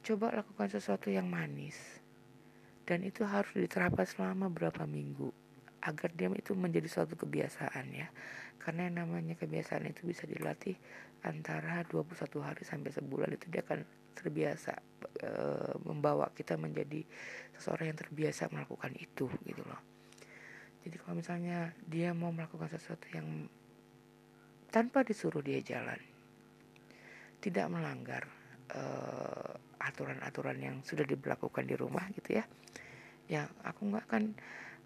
coba 0.01 0.33
lakukan 0.33 0.65
sesuatu 0.65 1.13
yang 1.13 1.29
manis. 1.29 1.77
Dan 2.89 3.05
itu 3.05 3.21
harus 3.21 3.53
diterapkan 3.53 4.01
selama 4.01 4.49
berapa 4.49 4.89
minggu 4.89 5.29
agar 5.85 6.09
dia 6.17 6.25
itu 6.33 6.57
menjadi 6.57 6.89
suatu 6.89 7.13
kebiasaan 7.13 7.85
ya. 7.93 8.09
Karena 8.57 8.89
yang 8.89 9.05
namanya 9.05 9.37
kebiasaan 9.37 9.85
itu 9.85 10.09
bisa 10.09 10.25
dilatih 10.25 10.73
antara 11.21 11.85
21 11.85 12.17
hari 12.41 12.65
sampai 12.65 12.89
sebulan. 12.89 13.37
Itu 13.37 13.53
dia 13.53 13.61
akan 13.61 13.85
terbiasa 14.17 14.73
e, 15.21 15.29
membawa 15.85 16.33
kita 16.33 16.57
menjadi 16.57 17.05
seseorang 17.53 17.93
yang 17.93 17.99
terbiasa 18.01 18.49
melakukan 18.49 18.89
itu 18.97 19.29
gitu 19.45 19.61
loh. 19.61 19.81
Jadi 20.81 20.97
kalau 20.97 21.21
misalnya 21.21 21.77
dia 21.85 22.09
mau 22.17 22.33
melakukan 22.33 22.73
sesuatu 22.73 23.05
yang 23.13 23.45
tanpa 24.73 25.05
disuruh 25.05 25.45
dia 25.45 25.61
jalan 25.61 26.14
tidak 27.45 27.69
melanggar 27.69 28.25
uh, 28.73 29.53
aturan-aturan 29.77 30.57
yang 30.57 30.75
sudah 30.81 31.05
diberlakukan 31.05 31.69
di 31.69 31.77
rumah 31.77 32.09
gitu 32.17 32.41
ya. 32.41 32.45
Ya 33.29 33.45
aku 33.61 33.93
nggak 33.93 34.09
akan 34.09 34.23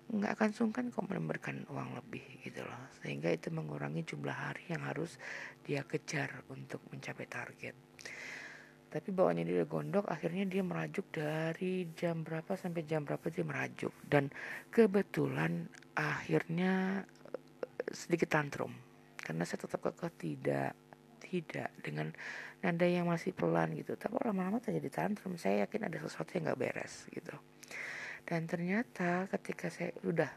nggak 0.09 0.31
akan 0.35 0.49
sungkan 0.51 0.85
kok 0.91 1.07
memberikan 1.07 1.63
uang 1.71 1.95
lebih 1.95 2.43
gitu 2.43 2.67
loh. 2.67 2.91
Sehingga 2.99 3.31
itu 3.31 3.47
mengurangi 3.47 4.03
jumlah 4.03 4.35
hari 4.35 4.67
yang 4.67 4.83
harus 4.83 5.15
dia 5.63 5.87
kejar 5.87 6.43
untuk 6.51 6.83
mencapai 6.91 7.27
target. 7.31 7.75
Tapi 8.89 9.13
bawahnya 9.13 9.45
dia 9.45 9.69
gondok 9.69 10.09
akhirnya 10.09 10.49
dia 10.49 10.65
merajuk 10.65 11.13
dari 11.13 11.93
jam 11.93 12.25
berapa 12.25 12.57
sampai 12.57 12.83
jam 12.89 13.05
berapa 13.05 13.29
dia 13.31 13.45
merajuk. 13.45 13.93
Dan 14.03 14.33
kebetulan 14.73 15.69
akhirnya 15.95 17.05
eh, 17.31 17.93
sedikit 17.93 18.33
tantrum. 18.33 18.73
Karena 19.15 19.45
saya 19.45 19.61
tetap 19.61 19.85
kekeh 19.85 20.11
tidak 20.17 20.88
tidak 21.19 21.69
dengan 21.83 22.15
nada 22.63 22.87
yang 22.87 23.07
masih 23.07 23.35
pelan 23.35 23.75
gitu. 23.75 23.99
Tapi 23.99 24.15
lama-lama 24.23 24.63
terjadi 24.63 24.89
tantrum. 24.89 25.35
Saya 25.35 25.67
yakin 25.67 25.91
ada 25.91 25.97
sesuatu 25.99 26.35
yang 26.35 26.51
nggak 26.51 26.59
beres 26.59 27.05
gitu. 27.11 27.35
Dan 28.23 28.47
ternyata 28.47 29.27
ketika 29.31 29.67
saya 29.67 29.95
udah 30.07 30.29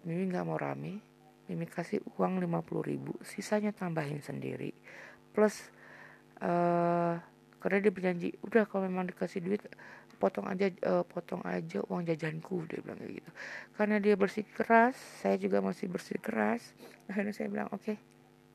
Mimi 0.00 0.32
nggak 0.32 0.48
mau 0.48 0.56
rame 0.56 1.04
Mimi 1.50 1.66
kasih 1.68 2.00
uang 2.16 2.40
50 2.40 2.88
ribu 2.88 3.12
sisanya 3.26 3.74
tambahin 3.74 4.22
sendiri. 4.22 4.70
Plus 5.34 5.66
uh, 6.40 7.18
karena 7.60 7.78
dia 7.82 7.92
berjanji 7.92 8.28
udah 8.46 8.64
kalau 8.70 8.86
memang 8.86 9.10
dikasih 9.10 9.42
duit 9.44 9.60
potong 10.20 10.46
aja 10.46 10.68
uh, 10.84 11.02
potong 11.02 11.40
aja 11.48 11.80
uang 11.88 12.04
jajanku 12.06 12.70
dia 12.70 12.78
bilang 12.84 13.02
kayak 13.02 13.18
gitu. 13.18 13.30
Karena 13.74 13.96
dia 13.98 14.14
bersih 14.14 14.46
keras 14.46 14.94
saya 15.20 15.36
juga 15.42 15.58
masih 15.58 15.90
bersih 15.90 16.22
keras. 16.22 16.62
Akhirnya 17.10 17.34
saya 17.34 17.50
bilang 17.50 17.68
oke 17.74 17.82
okay, 17.82 17.96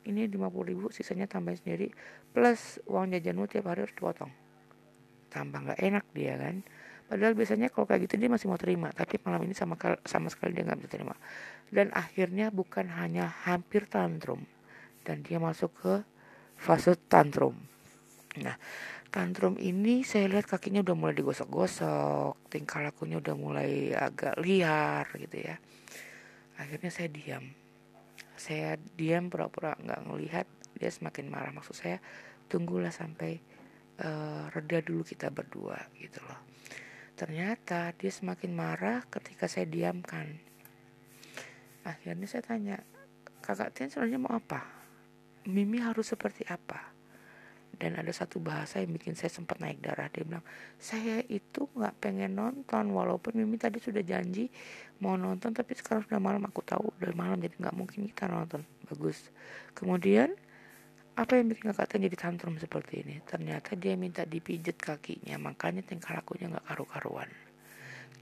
ini 0.06 0.30
50 0.30 0.70
ribu 0.70 0.86
sisanya 0.94 1.26
tambahin 1.26 1.58
sendiri 1.58 1.90
plus 2.30 2.78
uang 2.86 3.12
jajanmu 3.12 3.50
tiap 3.50 3.66
hari 3.66 3.84
harus 3.84 3.94
dipotong. 3.94 4.30
Tambah 5.28 5.58
nggak 5.66 5.80
enak 5.82 6.04
dia 6.14 6.38
kan? 6.38 6.62
Padahal 7.06 7.38
biasanya 7.38 7.70
kalau 7.70 7.86
kayak 7.86 8.10
gitu 8.10 8.18
dia 8.18 8.30
masih 8.30 8.50
mau 8.50 8.58
terima 8.58 8.90
tapi 8.90 9.18
malam 9.22 9.42
ini 9.46 9.54
sama 9.54 9.78
sama 10.06 10.26
sekali 10.30 10.54
dia 10.54 10.66
nggak 10.66 10.78
bisa 10.82 10.90
terima. 10.90 11.14
Dan 11.70 11.90
akhirnya 11.94 12.54
bukan 12.54 12.86
hanya 12.94 13.30
hampir 13.46 13.86
tantrum 13.90 14.46
dan 15.02 15.22
dia 15.26 15.38
masuk 15.42 15.70
ke 15.74 15.94
fase 16.58 16.94
tantrum. 17.10 17.54
Nah 18.42 18.58
tantrum 19.10 19.54
ini 19.58 20.02
saya 20.02 20.26
lihat 20.30 20.50
kakinya 20.50 20.82
udah 20.82 20.96
mulai 20.98 21.14
digosok-gosok 21.14 22.50
tingkah 22.50 22.82
lakunya 22.82 23.18
udah 23.18 23.34
mulai 23.38 23.94
agak 23.94 24.38
liar 24.38 25.06
gitu 25.14 25.46
ya. 25.46 25.58
Akhirnya 26.56 26.90
saya 26.90 27.12
diam 27.12 27.65
saya 28.40 28.80
diam 28.96 29.28
pura-pura 29.28 29.76
nggak 29.76 30.00
ngelihat 30.08 30.46
dia 30.76 30.90
semakin 30.92 31.28
marah. 31.28 31.52
Maksud 31.52 31.76
saya 31.76 31.98
tunggulah 32.48 32.92
sampai 32.92 33.36
uh, 34.00 34.48
reda 34.52 34.80
dulu 34.80 35.04
kita 35.04 35.28
berdua 35.28 35.76
gitu 36.00 36.24
loh. 36.24 36.40
Ternyata 37.16 37.92
dia 37.96 38.12
semakin 38.12 38.52
marah 38.52 39.04
ketika 39.08 39.48
saya 39.48 39.68
diamkan. 39.68 40.36
Akhirnya 41.84 42.26
saya 42.28 42.42
tanya 42.44 42.76
kakak 43.44 43.72
Tian 43.72 43.88
sebenarnya 43.92 44.20
mau 44.20 44.32
apa? 44.36 44.64
Mimi 45.46 45.78
harus 45.78 46.10
seperti 46.10 46.42
apa 46.50 46.95
dan 47.76 48.00
ada 48.00 48.12
satu 48.12 48.40
bahasa 48.40 48.80
yang 48.82 48.96
bikin 48.96 49.14
saya 49.14 49.30
sempat 49.30 49.60
naik 49.62 49.80
darah. 49.84 50.08
Dia 50.10 50.24
bilang 50.26 50.44
saya 50.80 51.22
itu 51.28 51.68
nggak 51.72 51.94
pengen 52.02 52.34
nonton 52.34 52.92
walaupun 52.92 53.36
Mimi 53.36 53.56
tadi 53.56 53.78
sudah 53.78 54.02
janji 54.02 54.50
mau 55.04 55.14
nonton 55.14 55.52
tapi 55.52 55.76
sekarang 55.76 56.08
sudah 56.08 56.20
malam 56.20 56.42
aku 56.48 56.64
tahu 56.64 56.90
udah 57.00 57.12
malam 57.12 57.36
jadi 57.38 57.54
nggak 57.56 57.76
mungkin 57.76 58.08
kita 58.10 58.26
nonton. 58.26 58.66
Bagus. 58.88 59.30
Kemudian 59.76 60.34
apa 61.16 61.32
yang 61.40 61.48
bikin 61.48 61.72
kakak 61.72 61.96
jadi 61.96 62.16
tantrum 62.16 62.60
seperti 62.60 63.06
ini? 63.06 63.24
Ternyata 63.24 63.72
dia 63.78 63.96
minta 63.96 64.28
dipijet 64.28 64.76
kakinya 64.76 65.40
makanya 65.40 65.80
tingkah 65.80 66.12
lakunya 66.12 66.52
nggak 66.52 66.66
karu-karuan 66.68 67.45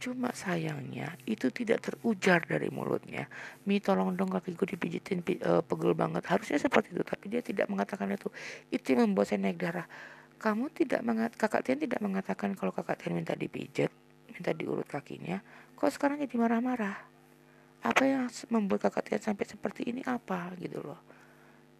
Cuma 0.05 0.29
sayangnya 0.37 1.17
itu 1.25 1.49
tidak 1.49 1.81
terujar 1.81 2.45
dari 2.45 2.69
mulutnya. 2.69 3.25
Mi 3.65 3.81
tolong 3.81 4.13
dong 4.13 4.29
kakiku 4.37 4.69
dipijitin 4.69 5.25
uh, 5.41 5.65
pegel 5.65 5.97
banget. 5.97 6.29
Harusnya 6.29 6.61
seperti 6.61 6.93
itu, 6.93 7.01
tapi 7.01 7.33
dia 7.33 7.41
tidak 7.41 7.73
mengatakan 7.73 8.13
itu. 8.13 8.29
Itu 8.69 8.93
yang 8.93 9.09
membuat 9.09 9.33
saya 9.33 9.41
naik 9.41 9.57
darah. 9.57 9.89
Kamu 10.37 10.69
tidak 10.77 11.01
mengat 11.09 11.33
kakak 11.41 11.65
Tian 11.65 11.81
tidak 11.81 12.05
mengatakan 12.05 12.53
kalau 12.53 12.69
kakak 12.69 13.01
Tian 13.01 13.17
minta 13.17 13.33
dipijat, 13.33 13.89
minta 14.29 14.53
diurut 14.53 14.85
kakinya. 14.85 15.41
Kok 15.73 15.89
sekarang 15.89 16.21
jadi 16.21 16.37
marah-marah? 16.37 17.01
Apa 17.81 18.03
yang 18.05 18.29
membuat 18.53 18.93
kakak 18.93 19.09
Tian 19.09 19.25
sampai 19.25 19.49
seperti 19.49 19.89
ini 19.89 20.05
apa 20.05 20.53
gitu 20.61 20.85
loh. 20.85 21.01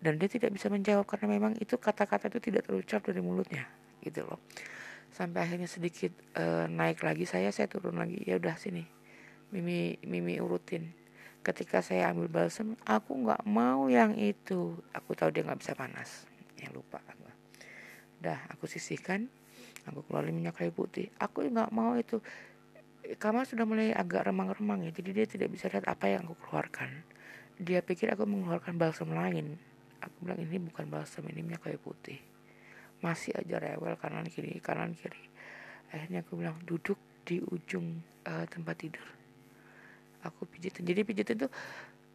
Dan 0.01 0.17
dia 0.17 0.33
tidak 0.33 0.57
bisa 0.57 0.73
menjawab 0.73 1.05
karena 1.05 1.29
memang 1.29 1.61
itu 1.61 1.77
kata-kata 1.77 2.33
itu 2.33 2.41
tidak 2.41 2.73
terucap 2.73 3.05
dari 3.05 3.21
mulutnya 3.21 3.69
gitu 4.01 4.25
loh 4.25 4.41
sampai 5.15 5.47
akhirnya 5.47 5.71
sedikit 5.71 6.11
uh, 6.35 6.67
naik 6.67 7.07
lagi 7.07 7.23
saya 7.23 7.55
saya 7.55 7.71
turun 7.71 8.03
lagi 8.03 8.19
ya 8.27 8.35
udah 8.35 8.59
sini 8.59 8.83
mimi 9.55 9.95
mimi 10.03 10.43
urutin. 10.43 10.91
Ketika 11.47 11.79
saya 11.85 12.11
ambil 12.11 12.27
balsam 12.27 12.75
aku 12.83 13.15
nggak 13.15 13.47
mau 13.47 13.87
yang 13.87 14.19
itu. 14.19 14.75
Aku 14.91 15.15
tahu 15.15 15.31
dia 15.31 15.47
nggak 15.47 15.63
bisa 15.63 15.79
panas 15.79 16.27
yang 16.59 16.75
lupa 16.75 16.99
aku. 17.07 17.31
Dah 18.19 18.43
aku 18.51 18.67
sisihkan 18.67 19.31
aku 19.87 20.03
keluarin 20.11 20.35
minyak 20.35 20.59
kayu 20.59 20.75
putih. 20.75 21.15
Aku 21.23 21.47
nggak 21.47 21.71
mau 21.71 21.95
itu. 21.95 22.19
Kamar 23.21 23.47
sudah 23.47 23.69
mulai 23.69 23.95
agak 23.95 24.27
remang-remang 24.27 24.83
ya 24.83 24.91
jadi 24.91 25.23
dia 25.23 25.27
tidak 25.29 25.55
bisa 25.55 25.71
lihat 25.71 25.87
apa 25.87 26.11
yang 26.11 26.27
aku 26.27 26.35
keluarkan. 26.49 26.91
Dia 27.61 27.85
pikir 27.85 28.11
aku 28.11 28.27
mengeluarkan 28.27 28.75
balsam 28.75 29.15
lain. 29.15 29.55
Aku 30.03 30.27
bilang 30.27 30.43
ini 30.43 30.59
bukan 30.59 30.91
balsam 30.91 31.29
ini 31.31 31.45
minyak 31.45 31.63
kayu 31.63 31.79
putih 31.79 32.34
masih 33.01 33.35
aja 33.35 33.59
rewel 33.59 33.97
kanan 33.99 34.27
kiri 34.29 34.61
kanan 34.63 34.95
kiri. 34.95 35.31
Akhirnya 35.91 36.23
aku 36.23 36.39
bilang 36.39 36.59
duduk 36.67 36.99
di 37.25 37.41
ujung 37.41 38.03
uh, 38.29 38.45
tempat 38.47 38.77
tidur. 38.79 39.07
Aku 40.25 40.49
pijitin 40.49 40.85
jadi 40.89 41.05
pijitin 41.05 41.49
tuh 41.49 41.53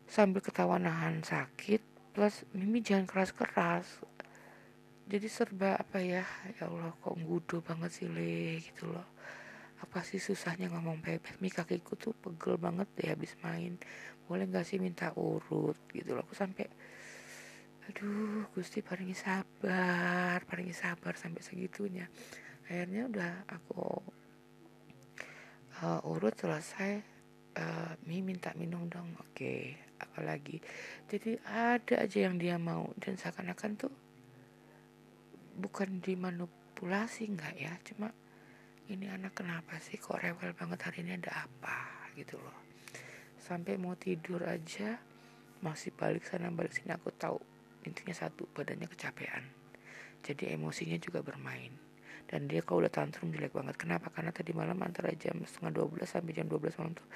sambil 0.10 0.42
ketawa 0.42 0.82
nahan 0.82 1.22
sakit 1.22 1.82
plus 2.14 2.44
Mimi 2.52 2.82
jangan 2.82 3.06
keras-keras. 3.06 3.86
Jadi 5.10 5.26
serba 5.26 5.78
apa 5.78 5.98
ya 6.02 6.22
ya 6.54 6.70
Allah 6.70 6.94
kok 7.02 7.18
ngudu 7.18 7.66
banget 7.66 7.90
sih 7.90 8.08
le 8.10 8.62
gitu 8.62 8.90
loh. 8.90 9.06
Apa 9.80 10.04
sih 10.04 10.20
susahnya 10.20 10.70
ngomong 10.70 11.02
bebek? 11.02 11.40
Mi 11.40 11.50
kakiku 11.50 11.96
tuh 11.96 12.14
pegel 12.14 12.60
banget 12.60 12.86
deh 13.00 13.08
habis 13.10 13.34
main. 13.42 13.80
Boleh 14.28 14.46
nggak 14.46 14.68
sih 14.68 14.78
minta 14.78 15.10
urut? 15.16 15.78
Gitu 15.90 16.14
loh. 16.14 16.22
Aku 16.28 16.36
sampai 16.38 16.68
aduh 17.90 18.46
gusti 18.54 18.86
paringi 18.86 19.18
sabar 19.18 20.46
paringi 20.46 20.78
sabar 20.78 21.18
sampai 21.18 21.42
segitunya. 21.42 22.06
Akhirnya 22.70 23.10
udah 23.10 23.34
aku 23.50 23.82
uh, 25.82 26.02
urut 26.06 26.38
selesai 26.38 27.02
uh, 27.58 27.98
mi 28.06 28.22
minta 28.22 28.54
minum 28.54 28.86
dong. 28.86 29.18
Oke 29.18 29.34
okay. 29.34 29.64
apalagi. 29.98 30.62
Jadi 31.10 31.42
ada 31.50 32.06
aja 32.06 32.30
yang 32.30 32.38
dia 32.38 32.62
mau. 32.62 32.94
Dan 33.02 33.18
seakan-akan 33.18 33.72
tuh 33.74 33.94
bukan 35.58 35.98
dimanipulasi 35.98 37.26
nggak 37.34 37.56
ya. 37.58 37.74
Cuma 37.82 38.14
ini 38.86 39.10
anak 39.10 39.34
kenapa 39.34 39.82
sih? 39.82 39.98
Kok 39.98 40.22
rewel 40.22 40.54
banget 40.54 40.80
hari 40.86 41.02
ini 41.02 41.18
ada 41.18 41.50
apa? 41.50 42.06
Gitu 42.14 42.38
loh. 42.38 42.58
Sampai 43.42 43.82
mau 43.82 43.98
tidur 43.98 44.46
aja 44.46 45.02
masih 45.60 45.90
balik 45.98 46.24
sana 46.24 46.54
balik 46.54 46.72
sini 46.72 46.96
aku 46.96 47.12
tahu 47.18 47.59
intinya 47.88 48.16
satu 48.16 48.48
badannya 48.52 48.88
kecapean. 48.90 49.44
Jadi 50.24 50.52
emosinya 50.52 51.00
juga 51.00 51.24
bermain. 51.24 51.72
Dan 52.30 52.46
dia 52.46 52.62
kalau 52.62 52.86
udah 52.86 52.94
tantrum 52.94 53.34
jelek 53.34 53.56
banget. 53.56 53.76
Kenapa? 53.80 54.14
Karena 54.14 54.30
tadi 54.30 54.54
malam 54.54 54.78
antara 54.86 55.10
jam 55.18 55.42
setengah 55.42 55.82
12 55.82 56.06
sampai 56.06 56.32
jam 56.36 56.46
12 56.46 56.78
malam 56.78 56.94
tuh 56.94 57.08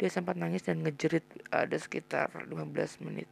dia 0.00 0.08
sempat 0.08 0.38
nangis 0.40 0.64
dan 0.64 0.80
ngejerit 0.80 1.24
ada 1.52 1.76
sekitar 1.76 2.32
15 2.32 3.04
menit. 3.04 3.28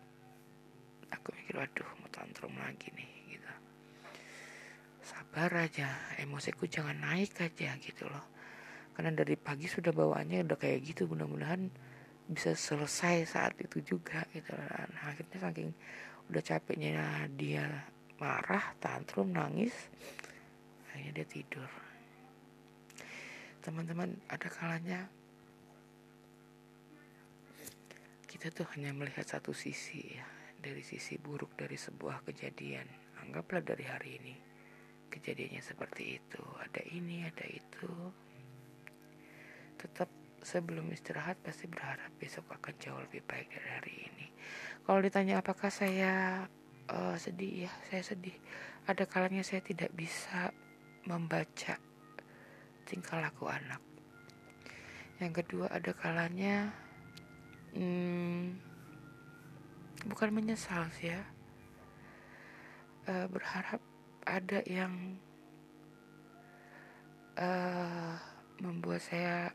Aku 1.11 1.33
mikir 1.33 1.57
waduh 1.57 1.88
mau 1.98 2.11
tantrum 2.12 2.53
lagi 2.61 2.92
nih 2.92 3.20
sabar 5.31 5.62
aja 5.62 5.87
emosiku 6.18 6.66
jangan 6.66 6.98
naik 7.07 7.38
aja 7.38 7.74
gitu 7.79 8.07
loh. 8.07 8.26
Karena 8.94 9.14
dari 9.14 9.38
pagi 9.38 9.70
sudah 9.70 9.94
bawaannya 9.94 10.42
udah 10.42 10.59
kayak 10.59 10.83
gitu 10.87 11.07
mudah-mudahan 11.07 11.70
bisa 12.26 12.55
selesai 12.55 13.26
saat 13.26 13.55
itu 13.59 13.79
juga 13.83 14.22
gitu 14.35 14.55
akhirnya 15.03 15.38
saking 15.38 15.70
udah 16.31 16.47
capeknya 16.47 17.27
dia 17.35 17.66
marah 18.23 18.62
tantrum 18.79 19.35
nangis 19.35 19.75
akhirnya 20.87 21.11
dia 21.19 21.27
tidur. 21.27 21.71
Teman-teman 23.59 24.14
ada 24.31 24.47
kalanya 24.47 25.11
kita 28.31 28.55
tuh 28.55 28.62
hanya 28.79 28.95
melihat 28.95 29.27
satu 29.27 29.51
sisi 29.51 30.07
ya 30.07 30.23
dari 30.55 30.87
sisi 30.87 31.19
buruk 31.19 31.59
dari 31.59 31.75
sebuah 31.75 32.23
kejadian. 32.23 32.87
Anggaplah 33.27 33.66
dari 33.66 33.90
hari 33.90 34.23
ini 34.23 34.35
kejadiannya 35.11 35.66
seperti 35.66 36.14
itu. 36.14 36.43
Ada 36.62 36.87
ini 36.95 37.27
ada 37.27 37.47
itu. 37.51 37.90
Tetap 39.83 40.07
sebelum 40.47 40.95
istirahat 40.95 41.43
pasti 41.43 41.66
berharap 41.66 42.14
besok 42.23 42.55
akan 42.55 42.75
jauh 42.79 43.03
lebih 43.03 43.27
baik 43.27 43.51
dari 43.51 43.71
hari 43.75 43.97
ini 44.07 44.30
kalau 44.87 45.00
ditanya 45.05 45.38
apakah 45.40 45.70
saya 45.70 46.44
uh, 46.90 47.16
sedih 47.16 47.68
ya 47.68 47.72
saya 47.88 48.03
sedih. 48.03 48.37
Ada 48.88 49.07
kalanya 49.07 49.44
saya 49.46 49.62
tidak 49.62 49.92
bisa 49.94 50.50
membaca 51.07 51.79
tingkah 52.88 53.22
laku 53.22 53.46
anak. 53.46 53.79
Yang 55.22 55.44
kedua 55.44 55.70
ada 55.70 55.92
kalanya 55.92 56.72
hmm, 57.76 58.57
bukan 60.09 60.31
menyesal 60.33 60.88
sih 60.96 61.12
ya. 61.12 61.22
Uh, 63.07 63.26
berharap 63.31 63.81
ada 64.26 64.61
yang 64.68 65.18
uh, 67.40 68.14
membuat 68.61 69.00
saya 69.00 69.53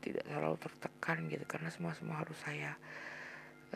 tidak 0.00 0.24
terlalu 0.24 0.56
tertekan 0.62 1.18
gitu 1.28 1.44
karena 1.44 1.68
semua 1.68 1.92
semua 1.92 2.22
harus 2.22 2.38
saya 2.40 2.78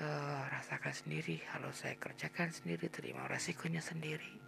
uh, 0.00 0.44
rasakan 0.48 0.94
sendiri. 0.94 1.42
Harus 1.52 1.84
saya 1.84 1.98
kerjakan 1.98 2.54
sendiri 2.54 2.88
terima 2.88 3.28
resikonya 3.28 3.84
sendiri. 3.84 4.40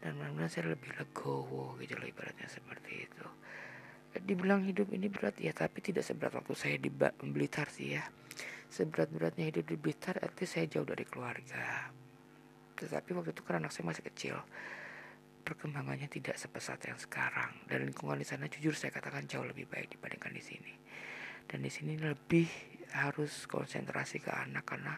Dan 0.00 0.16
mudah-mudahan 0.16 0.48
saya 0.48 0.72
lebih 0.72 0.96
legowo 0.96 1.76
gitu 1.76 1.92
loh 2.00 2.08
ibaratnya 2.08 2.48
seperti 2.48 3.04
itu. 3.04 3.26
Dibilang 4.10 4.66
hidup 4.66 4.90
ini 4.90 5.06
berat 5.06 5.38
ya 5.38 5.54
tapi 5.54 5.78
tidak 5.84 6.02
seberat 6.02 6.34
waktu 6.34 6.54
saya 6.56 6.76
di 6.80 6.90
Blitar 7.30 7.68
sih 7.68 7.94
ya. 7.94 8.04
Seberat-beratnya 8.70 9.50
hidup 9.50 9.64
di 9.68 9.76
Blitar 9.76 10.18
arti 10.22 10.48
saya 10.48 10.66
jauh 10.66 10.88
dari 10.88 11.04
keluarga. 11.04 11.92
Tetapi 12.80 13.12
waktu 13.12 13.36
itu 13.36 13.42
kan 13.44 13.60
anak 13.60 13.76
saya 13.76 13.92
masih 13.92 14.04
kecil. 14.08 14.36
Perkembangannya 15.44 16.08
tidak 16.08 16.40
sepesat 16.40 16.80
yang 16.88 16.96
sekarang. 16.96 17.52
Dan 17.68 17.84
lingkungan 17.86 18.16
di 18.16 18.24
sana 18.24 18.48
jujur 18.48 18.72
saya 18.72 18.94
katakan 18.94 19.28
jauh 19.28 19.44
lebih 19.44 19.68
baik 19.68 19.94
dibandingkan 19.94 20.32
di 20.32 20.42
sini. 20.42 20.72
Dan 21.44 21.60
di 21.60 21.70
sini 21.70 21.98
lebih 21.98 22.46
harus 22.94 23.46
konsentrasi 23.46 24.18
ke 24.18 24.30
anak 24.30 24.64
karena 24.66 24.94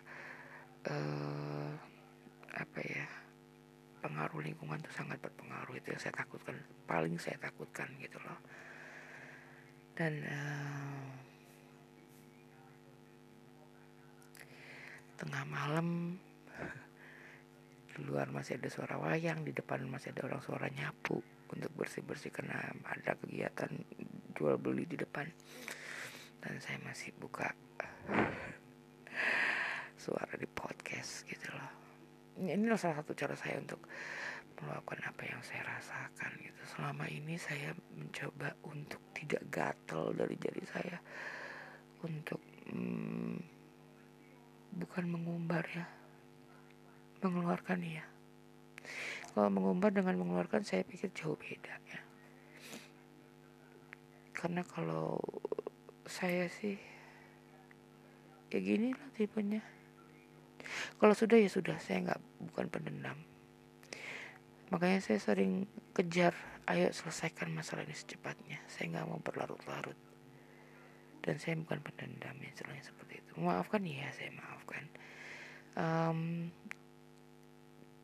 uh, 0.88 1.72
apa 2.52 2.80
ya 2.84 3.06
pengaruh 4.02 4.42
lingkungan 4.42 4.82
itu 4.82 4.92
sangat 4.92 5.20
berpengaruh. 5.22 5.78
Itu 5.78 5.94
yang 5.94 6.02
saya 6.02 6.14
takutkan 6.16 6.56
paling 6.88 7.16
saya 7.16 7.38
takutkan 7.38 7.88
gitu 8.02 8.18
loh. 8.20 8.38
Dan 9.92 10.12
uh, 10.24 11.06
tengah 15.20 15.44
malam 15.46 16.18
di 17.92 18.00
luar 18.08 18.32
masih 18.32 18.56
ada 18.56 18.72
suara 18.72 18.96
wayang 18.96 19.44
di 19.44 19.52
depan 19.52 19.84
masih 19.84 20.16
ada 20.16 20.24
orang 20.32 20.40
suara 20.40 20.66
nyapu 20.72 21.20
untuk 21.52 21.70
bersih 21.76 22.00
bersih 22.00 22.32
karena 22.32 22.72
ada 22.88 23.12
kegiatan 23.20 23.68
jual 24.32 24.56
beli 24.56 24.88
di 24.88 24.96
depan 24.96 25.28
dan 26.42 26.58
saya 26.58 26.78
masih 26.82 27.14
buka 27.16 27.54
suara 29.94 30.34
di 30.34 30.50
podcast 30.50 31.22
gitu 31.30 31.48
loh. 31.54 31.70
Ini 32.42 32.66
salah 32.74 32.98
satu 32.98 33.14
cara 33.14 33.38
saya 33.38 33.62
untuk 33.62 33.86
melakukan 34.58 35.00
apa 35.06 35.22
yang 35.26 35.40
saya 35.46 35.62
rasakan 35.62 36.32
gitu. 36.42 36.60
Selama 36.74 37.06
ini 37.06 37.38
saya 37.38 37.70
mencoba 37.94 38.58
untuk 38.66 38.98
tidak 39.14 39.42
gatel 39.54 40.10
dari 40.18 40.34
jari 40.38 40.64
saya. 40.66 40.98
Untuk 42.02 42.42
hmm, 42.66 43.38
bukan 44.82 45.04
mengumbar 45.06 45.62
ya 45.70 45.86
mengeluarkan 47.22 47.78
ya 47.86 48.02
kalau 49.32 49.48
mengumbar 49.48 49.94
dengan 49.94 50.18
mengeluarkan 50.20 50.66
saya 50.66 50.84
pikir 50.84 51.08
jauh 51.16 51.38
beda 51.40 51.72
ya. 51.88 52.00
Karena 54.36 54.60
kalau 54.66 55.22
saya 56.12 56.44
sih 56.52 56.76
ya 58.52 58.58
gini 58.60 58.92
lah 58.92 59.08
tipenya. 59.16 59.64
Kalau 61.00 61.16
sudah 61.16 61.40
ya 61.40 61.48
sudah. 61.48 61.80
Saya 61.80 62.04
nggak 62.04 62.20
bukan 62.52 62.68
pendendam. 62.68 63.16
Makanya 64.68 65.00
saya 65.00 65.16
sering 65.16 65.64
kejar 65.96 66.36
ayo 66.68 66.92
selesaikan 66.92 67.48
masalah 67.56 67.88
ini 67.88 67.96
secepatnya. 67.96 68.60
Saya 68.68 68.92
nggak 68.92 69.08
mau 69.08 69.24
berlarut-larut. 69.24 69.96
Dan 71.24 71.40
saya 71.40 71.56
bukan 71.56 71.80
pendendam 71.80 72.36
ya 72.44 72.52
seperti 72.60 73.24
itu. 73.24 73.32
Maafkan 73.40 73.80
ya 73.88 74.12
saya 74.12 74.30
maafkan. 74.36 74.84
Um, 75.72 76.52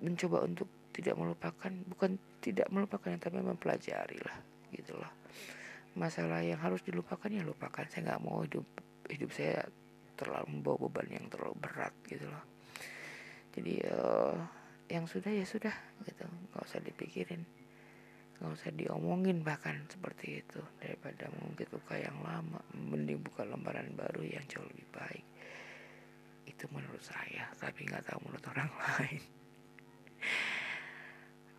mencoba 0.00 0.48
untuk 0.48 0.72
tidak 0.96 1.14
melupakan 1.20 1.72
bukan 1.92 2.16
tidak 2.40 2.72
melupakan 2.72 3.12
tapi 3.20 3.38
mempelajari 3.44 4.18
lah 4.24 4.38
gitu 4.72 4.96
loh 4.96 5.12
masalah 5.98 6.40
yang 6.46 6.62
harus 6.62 6.80
dilupakan 6.86 7.26
ya 7.26 7.42
lupakan. 7.42 7.84
Saya 7.90 8.14
nggak 8.14 8.22
mau 8.22 8.46
hidup 8.46 8.64
hidup 9.10 9.30
saya 9.34 9.66
terlalu 10.14 10.58
membawa 10.58 10.86
beban 10.86 11.08
yang 11.10 11.26
terlalu 11.26 11.58
berat 11.58 11.94
gitu 12.06 12.26
loh. 12.30 12.44
Jadi 13.52 13.74
uh, 13.90 14.38
yang 14.86 15.10
sudah 15.10 15.34
ya 15.34 15.42
sudah 15.42 15.74
gitu. 16.06 16.24
Nggak 16.54 16.62
usah 16.62 16.80
dipikirin 16.80 17.42
nggak 18.38 18.54
usah 18.54 18.70
diomongin 18.70 19.42
bahkan 19.42 19.82
seperti 19.90 20.46
itu. 20.46 20.62
Daripada 20.78 21.26
mengungkit 21.34 21.74
luka 21.74 21.98
yang 21.98 22.22
lama 22.22 22.62
mending 22.70 23.18
buka 23.18 23.42
lembaran 23.42 23.90
baru 23.98 24.22
yang 24.22 24.46
jauh 24.46 24.62
lebih 24.62 24.86
baik. 24.94 25.26
Itu 26.46 26.70
menurut 26.70 27.02
saya 27.02 27.50
tapi 27.58 27.82
nggak 27.84 28.06
tahu 28.06 28.18
menurut 28.30 28.44
orang 28.54 28.70
lain. 28.94 29.22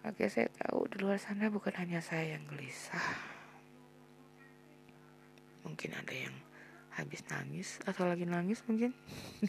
Oke, 0.07 0.31
saya 0.31 0.47
tahu 0.47 0.87
di 0.87 1.03
luar 1.03 1.19
sana 1.19 1.51
bukan 1.51 1.75
hanya 1.75 1.99
saya 1.99 2.39
yang 2.39 2.47
gelisah. 2.47 3.38
Mungkin 5.63 5.95
ada 5.95 6.13
yang 6.13 6.35
habis 6.99 7.23
nangis 7.31 7.79
atau 7.87 8.03
lagi 8.05 8.27
nangis 8.27 8.59
mungkin. 8.67 8.91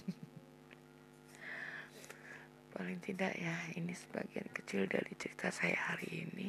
Paling 2.75 3.01
tidak 3.03 3.35
ya 3.37 3.57
ini 3.77 3.93
sebagian 3.93 4.49
kecil 4.55 4.87
dari 4.87 5.13
cerita 5.19 5.51
saya 5.51 5.77
hari 5.91 6.27
ini. 6.29 6.49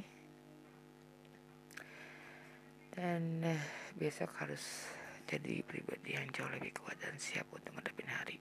Dan 2.92 3.42
uh, 3.42 3.64
besok 3.96 4.36
harus 4.40 4.92
jadi 5.26 5.64
pribadi 5.64 6.14
yang 6.16 6.28
jauh 6.36 6.52
lebih 6.52 6.76
kuat 6.76 7.00
dan 7.00 7.16
siap 7.16 7.48
untuk 7.56 7.72
menghadapi 7.72 8.04
hari. 8.06 8.38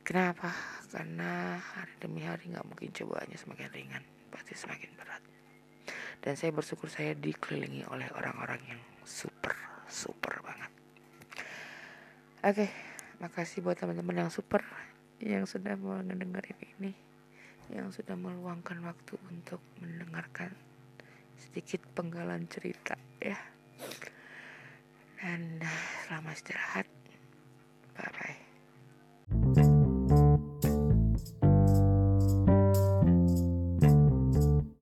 Kenapa? 0.00 0.48
Karena 0.88 1.60
hari 1.60 1.92
demi 2.00 2.24
hari 2.24 2.48
nggak 2.48 2.64
mungkin 2.64 2.88
cobaannya 2.88 3.36
semakin 3.36 3.68
ringan 3.68 4.04
pasti 4.32 4.56
semakin 4.56 4.90
berat. 4.96 5.20
Dan 6.24 6.34
saya 6.34 6.50
bersyukur 6.56 6.88
saya 6.88 7.12
dikelilingi 7.12 7.84
oleh 7.92 8.08
orang-orang 8.16 8.60
yang 8.64 8.80
super 9.04 9.77
super 9.88 10.40
banget. 10.44 10.72
Oke 12.44 12.66
makasih 13.18 13.66
buat 13.66 13.74
teman-teman 13.74 14.26
yang 14.26 14.30
super 14.30 14.62
yang 15.18 15.42
sudah 15.42 15.74
mendengarin 15.74 16.54
ini 16.78 16.94
yang 17.74 17.90
sudah 17.90 18.14
meluangkan 18.14 18.78
waktu 18.86 19.18
untuk 19.28 19.60
mendengarkan 19.82 20.54
sedikit 21.36 21.82
penggalan 21.92 22.46
cerita 22.48 22.94
ya. 23.20 23.36
Dan 25.18 25.60
selamat 26.06 26.34
istirahat 26.38 26.86